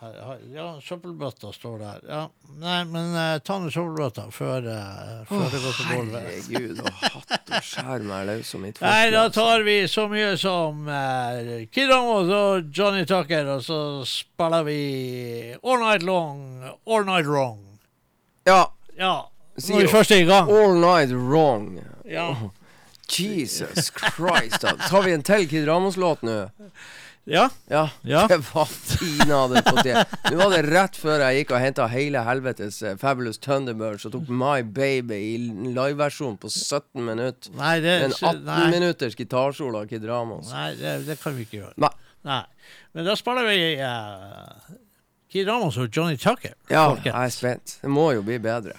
[0.00, 2.00] Her- her- Ja, søppelbøtta står der.
[2.08, 2.20] Ja.
[2.62, 6.28] Nei, men uh, ta nå søppelbøtta før, uh, før det går til gulvet.
[6.28, 10.36] Herregud, og hatt og skjær meg løs om mitt Nei, da tar vi så mye
[10.38, 14.78] som uh, Kid Ramos og Johnny Tucker, og så spiller vi
[15.62, 16.44] All Night Long,
[16.86, 17.58] All Night Wrong.
[18.46, 18.68] Ja,
[18.98, 19.16] Ja,
[19.68, 20.48] når vi først er i gang.
[20.50, 21.72] All Night Wrong.
[22.06, 22.28] Ja,
[23.18, 24.60] Jesus Christ.
[24.62, 26.38] Da tar vi en til Kid Ramos-låt nå.
[27.28, 27.44] Ja.
[27.68, 28.22] Ja, Ja.
[28.30, 30.04] det var pinadø på tide.
[30.32, 34.14] Nå var det rett før jeg gikk og henta hele helvetes eh, Fabulous Thunderbirds og
[34.16, 35.36] tok My Baby i
[35.76, 37.52] liveversjon på 17 minutter.
[37.60, 40.52] Nei, det, En 18 nei, minutters gitarsolo av Ramos.
[40.52, 41.74] nei det, det kan vi ikke gjøre.
[41.84, 41.94] Nei.
[42.28, 42.42] Nei.
[42.96, 44.76] Men da spiller vi uh,
[45.30, 46.56] Kid Ramos og Johnny Tucker.
[46.70, 47.12] Ja, folkens.
[47.12, 47.78] jeg er spent.
[47.82, 48.74] Det må jo bli bedre.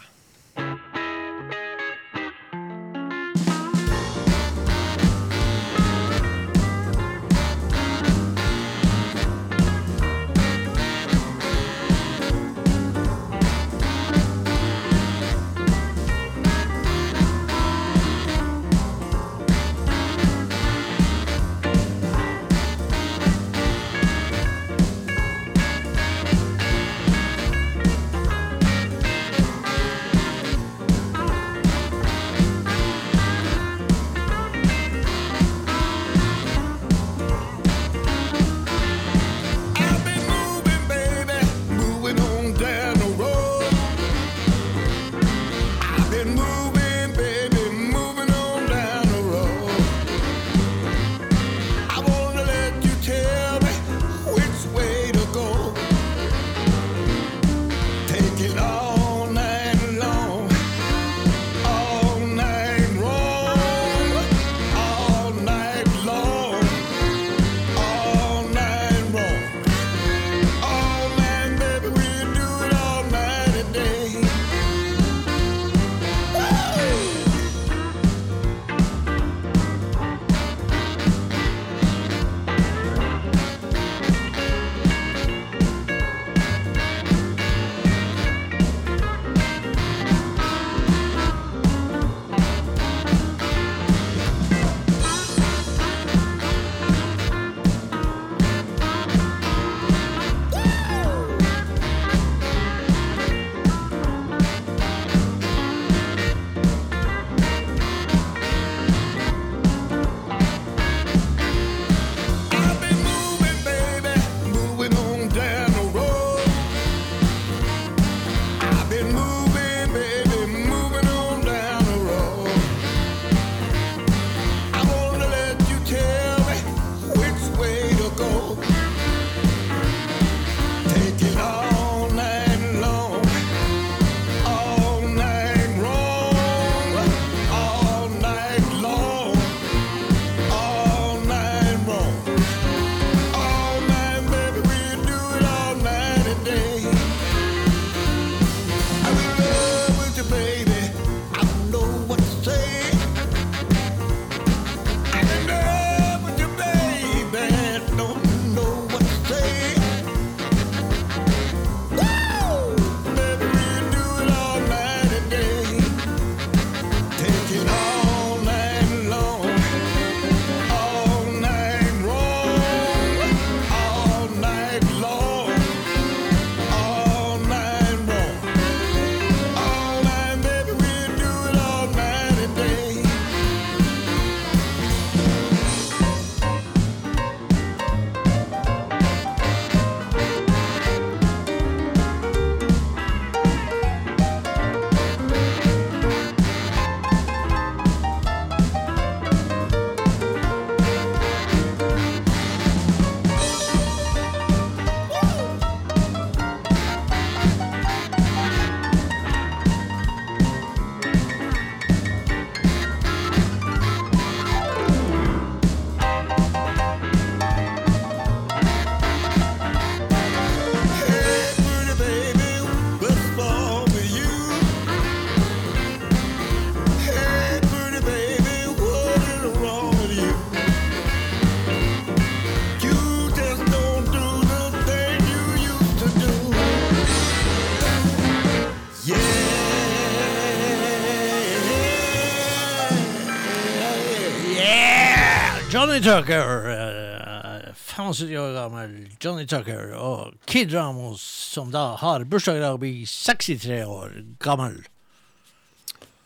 [246.00, 252.58] Johnny Tucker, eh, 75 år gammel Johnny Tucker, og Kid Ramos, som da har bursdag
[252.58, 254.78] i dag, blir 63 år gammel.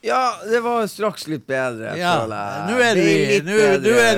[0.02, 2.28] Ja, det var straks litt bedre, Ja,
[2.70, 4.16] nå er du i, bedre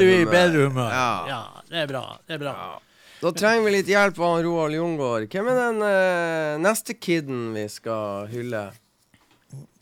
[0.52, 0.92] du i humør.
[0.92, 1.26] Ja.
[1.30, 2.04] Ja, det er bra.
[2.28, 2.82] Det er bra.
[3.22, 5.30] Da trenger vi litt hjelp av Roald Jungård.
[5.32, 8.68] Hvem er den uh, neste kiden vi skal hylle?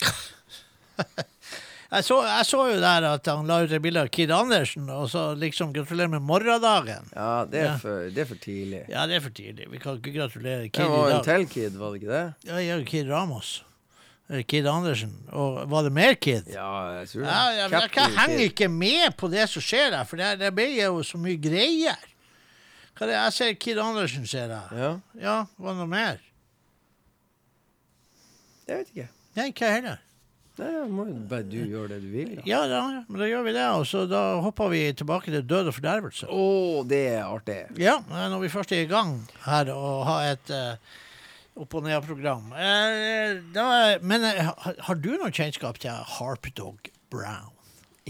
[1.93, 4.87] Jeg så, jeg så jo der at han la ut et bilde av Kid Andersen,
[4.89, 7.09] og så liksom gratulerer med morgendagen.
[7.13, 7.75] Ja, det er, Ja.
[7.77, 8.79] For, det er for tidlig.
[8.89, 9.67] Ja, det er for tidlig.
[9.71, 11.27] Vi kan ikke gratulere Kid Det var i en dag.
[11.37, 12.23] til kid, var det ikke det?
[12.49, 13.51] Ja, ja, Kid Ramos.
[14.49, 15.11] Kid Andersen.
[15.35, 16.47] Og var det mer Kid?
[16.49, 17.27] Ja, jeg tror det.
[17.29, 20.49] Ja, jeg, jeg, jeg henger ikke med på det som skjer her, for det, det
[20.57, 21.99] blir jo så mye greier.
[22.97, 23.19] Hva er det?
[23.19, 24.79] Jeg ser Kid Andersen, ser jeg.
[24.81, 24.89] Ja,
[25.21, 26.17] Ja, var det noe mer?
[28.67, 29.07] jeg vet ikke.
[29.35, 30.01] Nei, ikke jeg heller.
[30.61, 32.33] Nei, må jo bare du gjøre det du vil.
[32.45, 35.71] Ja, da, men da gjør vi det, og så da hopper vi tilbake til død
[35.71, 36.29] og fordervelse.
[36.29, 36.43] Å,
[36.89, 37.57] det er artig.
[37.81, 39.15] Ja, eh, når vi først er i gang
[39.47, 40.93] her og har et uh,
[41.57, 42.53] opp- og ned-program.
[42.53, 47.52] Uh, men uh, har, har du noe kjennskap til Harpdog Brown?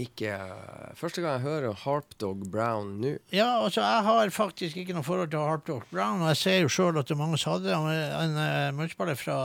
[0.00, 3.12] Ikke eh, Første gang jeg hører Harpdog Brown nå.
[3.30, 6.72] Ja, altså jeg har faktisk ikke noe forhold til Harpdog Brown, og jeg ser jo
[6.72, 7.76] sjøl at det mange hadde det.
[7.76, 9.36] Er en uh, munnspiller fra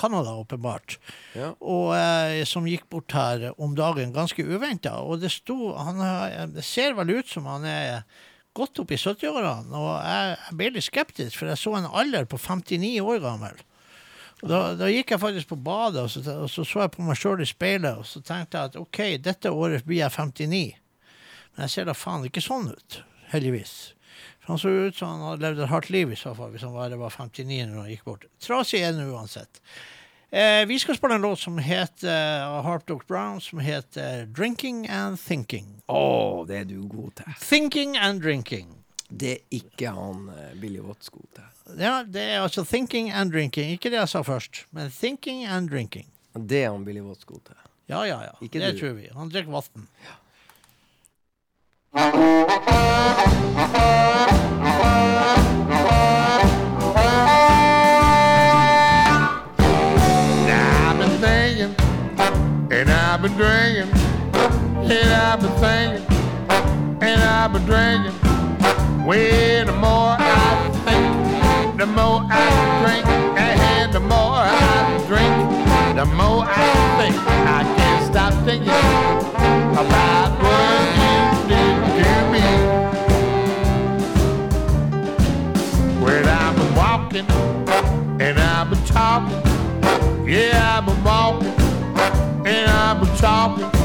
[0.00, 0.96] Canada, åpenbart,
[1.36, 1.52] Ja.
[1.60, 4.96] og eh, som gikk bort her om dagen ganske uventa.
[5.04, 6.00] Og det sto han,
[6.56, 8.00] Det ser vel ut som han er
[8.56, 12.24] godt opp i 70-årene, og jeg, jeg ble litt skeptisk, for jeg så en alder
[12.24, 13.60] på 59 år gammel.
[14.40, 17.18] Da, da gikk jeg faktisk på badet, og så, og så så jeg på meg
[17.20, 20.62] sjøl i speilet, og så tenkte jeg at OK, dette året blir jeg 59.
[21.52, 23.00] Men jeg ser da faen ikke sånn ut,
[23.34, 23.74] heldigvis.
[24.40, 26.64] For han så ut som han hadde levd et hardt liv, i så fall, hvis
[26.64, 28.28] han bare var 59 når han gikk bort.
[28.40, 29.60] Trasig er han uansett.
[30.30, 34.86] Eh, vi skal spille en låt som heter av Harp Dog Brown, som heter 'Drinking
[34.88, 35.82] and Thinking'.
[35.90, 37.34] Å, det er du god til.
[37.40, 38.76] 'Thinking and Drinking'.
[39.10, 41.42] Det er ikke han uh, Billy Watts god til.
[41.78, 43.70] Ja, det er altså 'Thinking and Drinking'.
[43.76, 46.08] Ikke det jeg sa først, men 'Thinking and Drinking'.
[46.48, 47.54] Det er han Billy Watts god til.
[47.88, 48.30] Ja, ja, ja.
[48.42, 48.78] Ikke det du.
[48.80, 49.08] tror vi.
[49.16, 49.88] Han drikker vann.
[60.52, 61.74] I've been thinking,
[62.72, 63.90] and I've been drinking,
[64.90, 66.06] and I've been thinking,
[67.02, 68.14] and I've been drinking.
[69.06, 70.19] Way the more I think,
[71.80, 73.06] the more I drink,
[73.38, 75.32] and the more I drink,
[75.96, 77.16] the more I think.
[77.16, 78.68] I can't stop thinking
[79.82, 81.16] about what you
[81.48, 82.44] did to me.
[86.04, 87.26] When I've been walking,
[88.20, 89.40] and I've been talking.
[90.28, 91.54] Yeah, I've been walking
[92.46, 93.79] and I've been talking.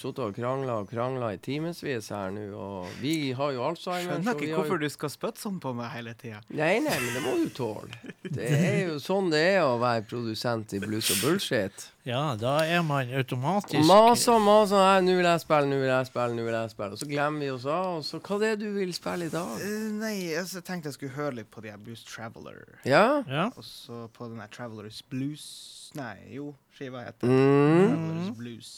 [0.00, 4.16] Sittet og krangla og krangla i timevis her nå, og vi har jo Alzheimer.
[4.18, 4.88] Skjønner ikke har hvorfor jo...
[4.88, 6.40] du skal spytte sånn på meg hele tida.
[6.50, 8.02] Nei, nei, men det må du tåle.
[8.24, 11.86] Det er jo sånn det er å være produsent i blues og bullshit.
[12.08, 14.80] Ja, da er man automatisk Masa, maser og maser.
[14.80, 16.96] Nei, Nå vil jeg spille, nå vil jeg spille, nå vil jeg spille.
[16.96, 17.88] Og så glemmer vi oss av.
[17.98, 19.50] Og så hva det er du vil spille i dag?
[19.60, 22.62] Uh, nei, altså, jeg tenkte jeg skulle høre litt på de her Blues Traveler.
[22.88, 23.20] Ja?
[23.28, 23.50] Ja.
[23.52, 25.44] Og så på den her Travelers Blues
[25.98, 27.90] Nei, jo, skiva heter Mm.
[27.90, 28.68] Travelers Blues.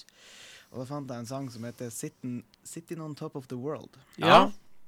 [0.73, 3.99] Og da fant jeg en sang som heter Sittin', Sittin' on Top of the World.
[4.19, 4.47] Ja.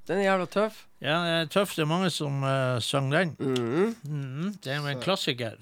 [0.08, 0.84] Den er jævla tøff.
[1.00, 1.74] ja, det er tøff.
[1.76, 3.36] Det er mange som uh, sang den.
[3.38, 3.96] Mhm.
[4.04, 5.56] mm, Det er jo en Så- klassiker.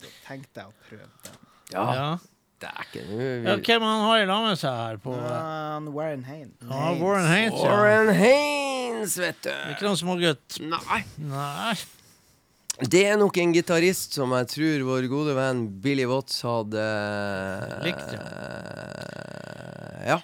[0.00, 1.38] Da tenkte jeg å prøve den.
[1.72, 1.84] Ja.
[1.94, 2.16] Ja.
[2.60, 3.10] Dæken.
[3.44, 4.96] Ja, vi- hvem han har i lag med seg her?
[4.96, 5.12] på...
[5.12, 6.54] Uh, Warren Haines.
[6.62, 7.68] ja, Warren Haynes, ja.
[7.68, 9.50] Warren Haynes, vet du.
[9.70, 10.60] Ikke noen smågutt.
[10.60, 11.04] Nei.
[11.18, 11.74] Nei.
[12.78, 16.84] Det er nok en gitarist som jeg tror vår gode venn Billy Watts hadde
[17.82, 18.12] Likt,
[20.06, 20.20] Ja.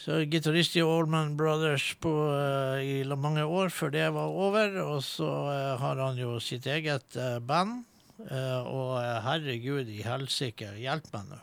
[0.00, 4.78] Så gitarist i Allman Brothers på, uh, i mange år før det var over.
[4.80, 7.84] Og så uh, har han jo sitt eget eh, band.
[8.30, 11.38] eh, og eh, herregud i helsike, hjelp meg nå.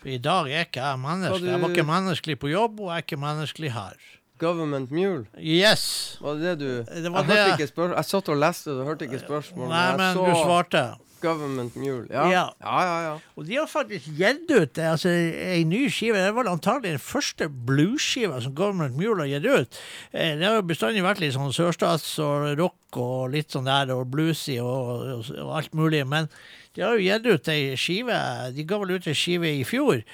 [0.00, 1.50] For i dag er ikke jeg menneskelig.
[1.50, 4.08] Jeg var ikke menneskelig på jobb, og jeg er ikke menneskelig her.
[4.38, 5.24] Government Mule.
[5.40, 6.18] Yes!
[6.20, 7.68] Var det det du Det var Jeg det.
[7.70, 7.96] spørsmål.
[7.96, 9.68] Jeg satt og leste og hørte ikke spørsmål.
[9.72, 10.84] Nei, jeg men så du svarte.
[11.22, 12.04] Government Mule.
[12.12, 12.26] Ja.
[12.28, 12.42] Ja.
[12.60, 12.96] ja, ja.
[13.06, 13.12] ja.
[13.40, 16.20] Og de har faktisk gitt ut altså, ei ny skive.
[16.20, 19.80] Det var antagelig den første bluesskiva som Government Mule har gitt ut.
[20.12, 23.94] Eh, Det har jo bestandig vært litt sånn sørstats og rock og litt sånn der,
[23.96, 26.04] og bluesy og, og, og alt mulig.
[26.06, 26.28] Men
[26.76, 28.20] de har jo gitt ut ei skive
[28.52, 30.04] De ga vel ut ei skive i fjor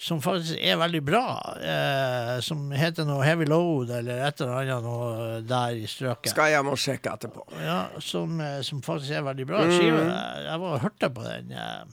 [0.00, 1.24] som faktisk er veldig bra.
[1.60, 6.32] Eh, som heter noe Heavy Load eller et eller annet noe der i strøket.
[6.32, 7.44] Skal jeg må sjekke etterpå.
[7.60, 9.74] Ja, som, eh, som faktisk er veldig bra Mm.
[9.76, 10.04] skive.
[10.48, 11.52] Jeg var og hørte på den.
[11.52, 11.84] eh,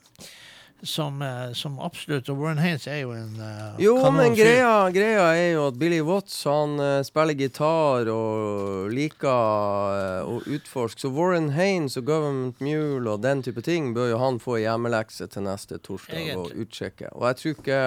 [0.82, 5.24] Som, eh, som absolutt Og Warren Haynes er jo en uh, Jo, men greia, greia
[5.34, 11.02] er jo at Billy Watts han uh, spiller gitar og liker uh, å utforske.
[11.02, 14.68] Så Warren Haynes og Government Mule og den type ting bør jo han få i
[14.68, 17.10] hjemmelekse til neste torsdag og utsjekke.
[17.18, 17.82] Og jeg tror ikke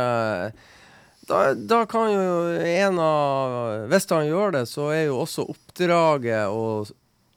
[1.31, 2.27] da, da kan jo
[2.59, 6.83] en av Hvis han gjør det, så er jo også oppdraget å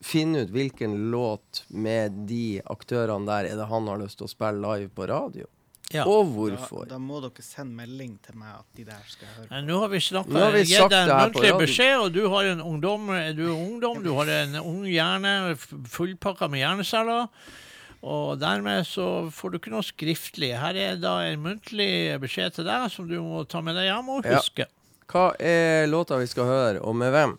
[0.04, 4.32] finne ut hvilken låt med de aktørene der er det han har lyst til å
[4.32, 5.48] spille live på radio.
[5.94, 6.06] Ja.
[6.10, 6.88] Og hvorfor.
[6.90, 9.60] da må dere sende melding til meg at de der skal høre på.
[9.68, 10.00] Nå har vi
[10.34, 14.00] Nå har vi gitt en muntlig beskjed, og du har en ungdom, du er ungdom,
[14.02, 15.54] du har en ung hjerne
[15.94, 17.28] fullpakka med hjerneceller.
[18.04, 20.50] Og dermed så får du ikke noe skriftlig.
[20.60, 24.10] Her er da en muntlig beskjed til deg som du må ta med deg hjem
[24.18, 24.40] og Ja.
[24.42, 24.66] huske.
[25.08, 27.38] Hva er låta vi skal høre, og med hvem?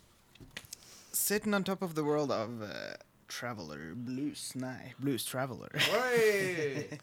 [1.14, 2.94] Sitting on top of the world of uh,
[3.28, 4.52] Traveler Blues.
[4.56, 5.70] Nei, Blues Traveler.
[5.72, 6.98] was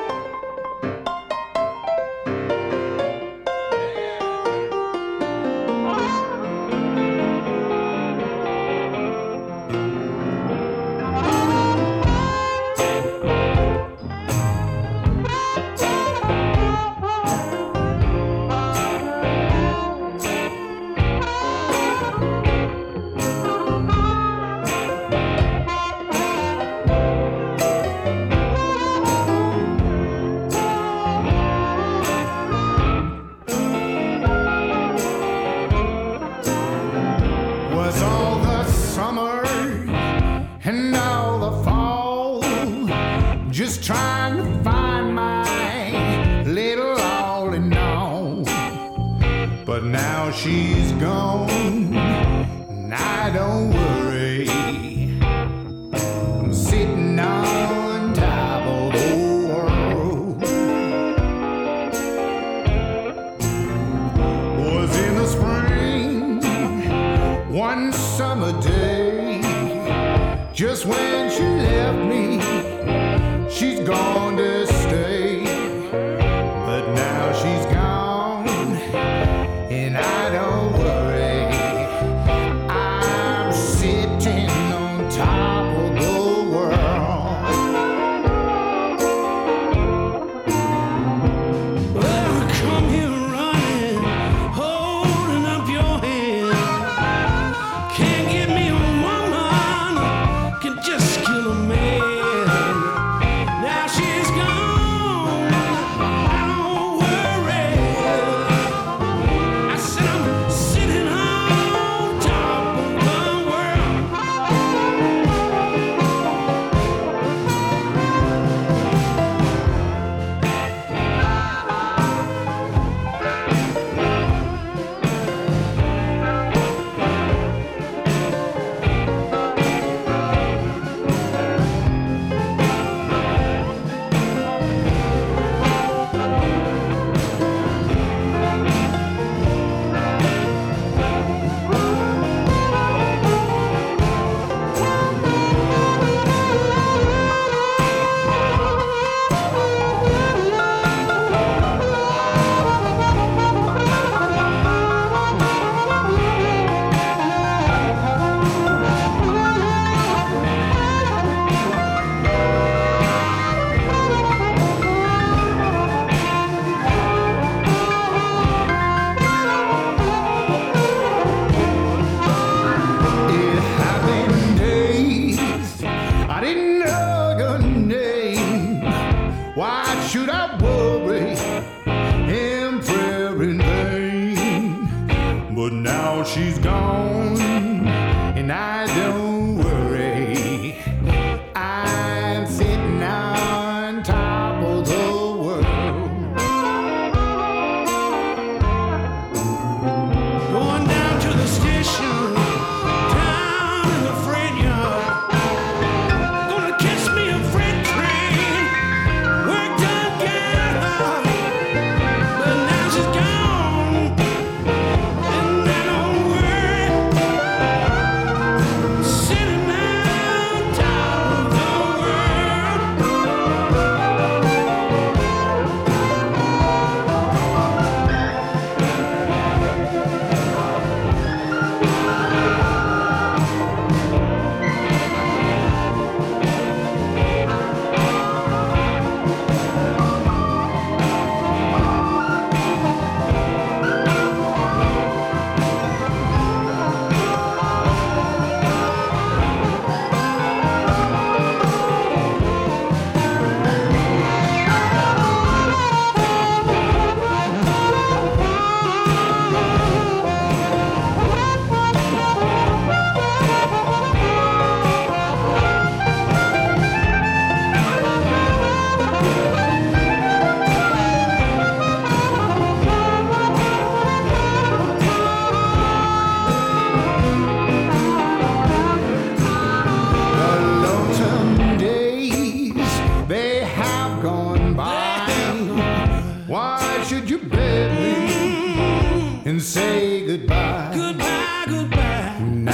[287.20, 290.92] could you beg me and say goodbye?
[290.96, 292.69] Goodbye, goodbye.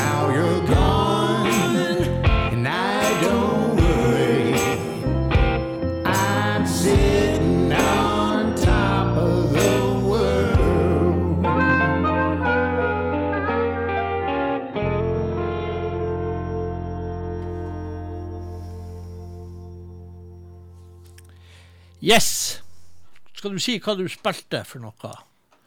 [23.46, 25.10] skal du si hva du spilte for noe?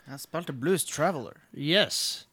[0.09, 1.37] Jeg spilte Blues Traveler.
[1.55, 2.27] Yes.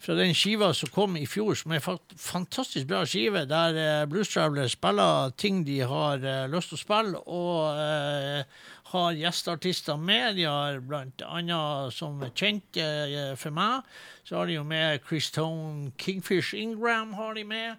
[0.00, 4.06] Fra den skiva som kom i fjor, som er en fantastisk bra skive, der eh,
[4.08, 8.64] Blues Traveler spiller ting de har eh, lyst til å spille, og eh,
[8.94, 10.38] har gjesteartister med.
[10.38, 13.84] De har blant annet som kjent eh, for meg,
[14.24, 17.76] så har de jo med Chris Tone, Kingfish Ingram har de med.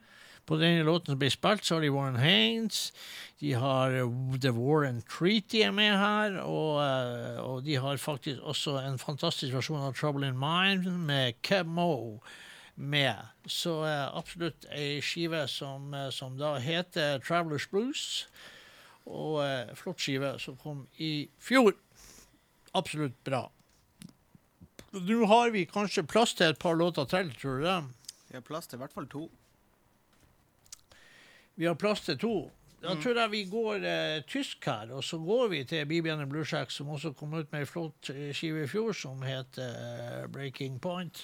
[0.47, 2.91] På denne låten som ble spilt, så har de Warren Haynes.
[3.41, 6.37] De har eh, The Warren Treaty er med her.
[6.39, 11.41] Og, eh, og de har faktisk også en fantastisk versjon av Trouble in Mind med
[11.43, 12.21] Keb Moe
[12.75, 13.27] med.
[13.43, 18.05] Så eh, absolutt ei skive som, som da heter Travelers Blues.
[19.07, 19.39] Og
[19.79, 21.75] flott skive som kom i fjor.
[22.75, 23.45] Absolutt bra.
[24.97, 27.77] Nå har vi kanskje plass til et par låter til, tror du det?
[28.27, 29.27] Vi har plass til i hvert fall to.
[31.57, 32.35] Vi har plass til to.
[32.77, 36.69] Da tror jeg vi går eh, tysk her, og så går vi til Bibiane Blueshack,
[36.71, 40.77] som også kom ut med ei flott eh, skive i fjor som heter eh, Breaking
[40.79, 41.23] Point.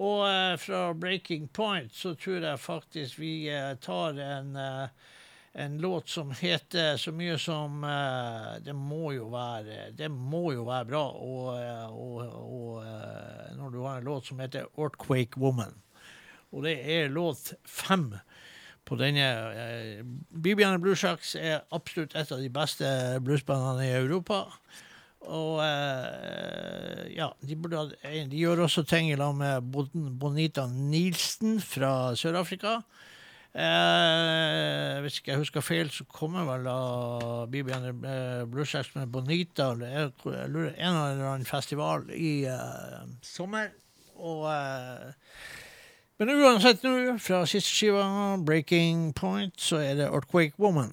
[0.00, 5.12] Og eh, fra Breaking Point så tror jeg faktisk vi eh, tar en, eh,
[5.52, 10.62] en låt som heter så mye som uh, Det må jo være Det må jo
[10.68, 11.48] være bra og,
[11.90, 15.74] og, og, uh, når du har en låt som heter Earthquake Woman.
[16.54, 18.12] Og det er låt fem
[18.90, 19.26] på denne.
[19.54, 20.04] Eh,
[20.42, 22.86] Bibiane Bluesjacks er absolutt et av de beste
[23.24, 24.44] bluesbandene i Europa.
[25.30, 29.70] Og eh, ja, de, burde, de gjør også ting i lag med
[30.20, 32.80] Bonita Nielsen fra Sør-Afrika.
[33.50, 36.76] Eh, hvis ikke jeg husker feil, så kommer vel da
[37.50, 43.72] Bibiane eh, Bluesjacks med Bonita jeg, en eller annen festival i eh, sommer.
[44.20, 45.10] Og eh,
[46.20, 50.92] men uansett nå, fra siste skiva, 'Breaking Point', så er det 'Earthquake Woman'.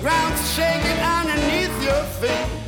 [0.00, 2.59] Ground's shaking underneath your feet.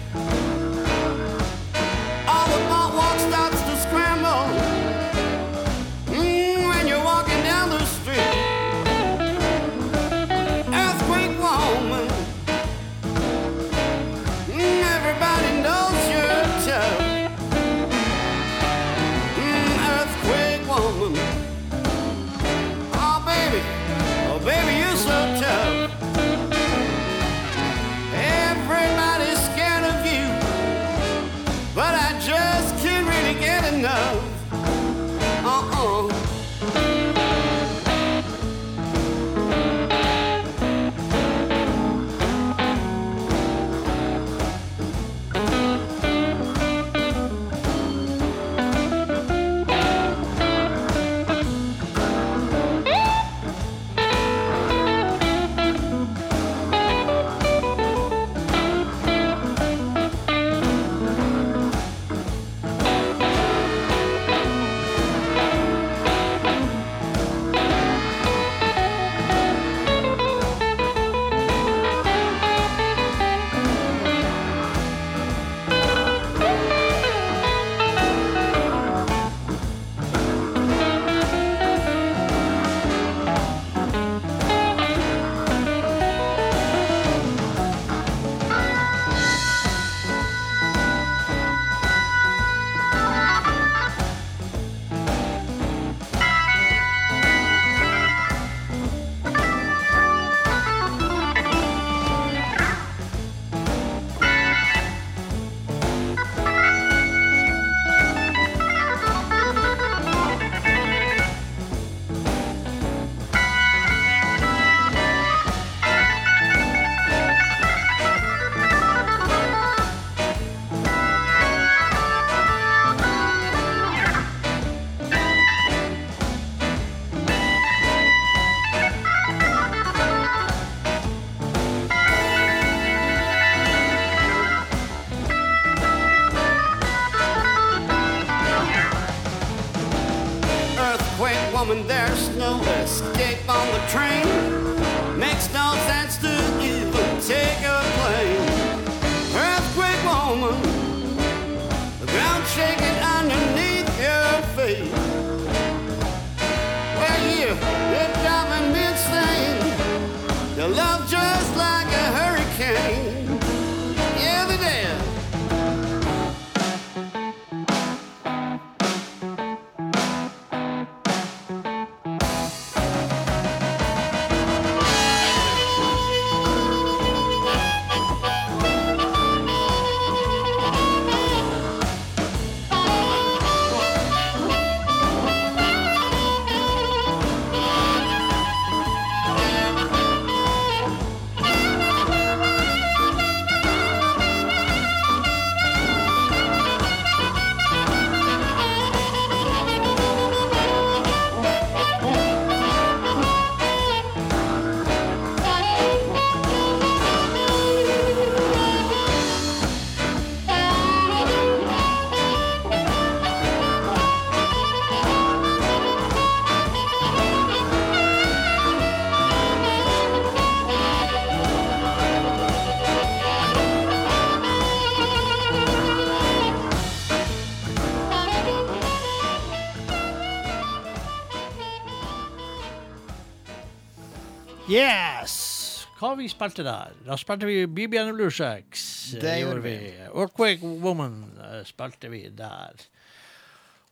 [236.19, 236.93] Vi spilte der?
[237.07, 238.83] Da spilte vi BBN Blue Shacks.
[239.21, 239.77] Det gjorde vi.
[240.09, 242.85] Earthquake Woman eh, spilte vi der.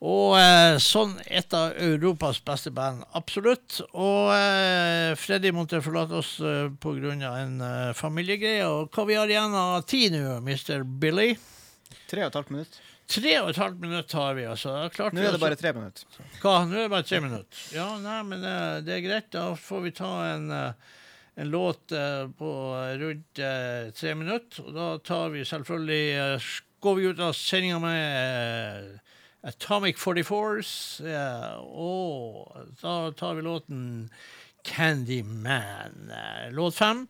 [0.01, 3.82] Og eh, sånn et av Europas beste band, absolutt.
[3.92, 7.34] Og eh, Freddy måtte forlate oss eh, pga.
[7.42, 8.64] en eh, familiegreie.
[8.64, 10.84] Og hva vi har igjen av tid nå, Mr.
[10.84, 11.34] Billy?
[12.09, 12.80] Tre og et halvt minutt.
[13.10, 14.72] Tre og et halvt minutt har vi, altså.
[14.86, 16.05] Nå er det altså- bare tre minutter.
[16.40, 16.55] hva?
[16.64, 17.62] Nå er det bare tre minutter.
[17.74, 19.30] Ja, nei, men eh, det er greit.
[19.34, 20.72] Da får vi ta en, eh,
[21.35, 22.51] en låt eh, på
[23.01, 24.65] rundt eh, tre minutter.
[24.66, 26.51] Og da tar vi selvfølgelig eh,
[26.81, 29.01] Går vi ut av sendinga med
[29.44, 30.70] Atomic 44s.
[31.05, 33.82] eh, og da tar vi låten
[34.65, 36.12] Candyman.
[36.51, 37.07] låt fem.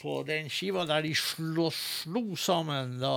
[0.00, 3.16] På den skiva der de slo, slo sammen da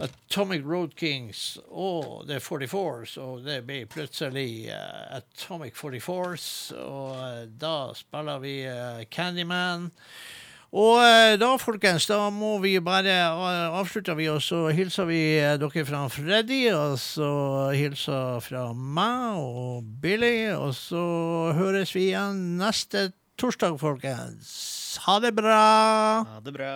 [0.00, 6.46] Atomic Road Kings og The 44s, og det ble plutselig uh, Atomic 44s,
[6.80, 9.90] og uh, da spiller vi uh, Candyman.
[10.70, 11.02] Og
[11.42, 13.10] da, folkens, da må vi bare
[13.74, 15.18] avslutter vi, og så hilser vi
[15.58, 17.30] dere fra Freddy, og så
[17.74, 21.02] hilser fra meg og Billy, og så
[21.58, 24.54] høres vi igjen neste torsdag, folkens.
[25.08, 25.58] Ha det bra!
[26.36, 26.72] Ha det bra.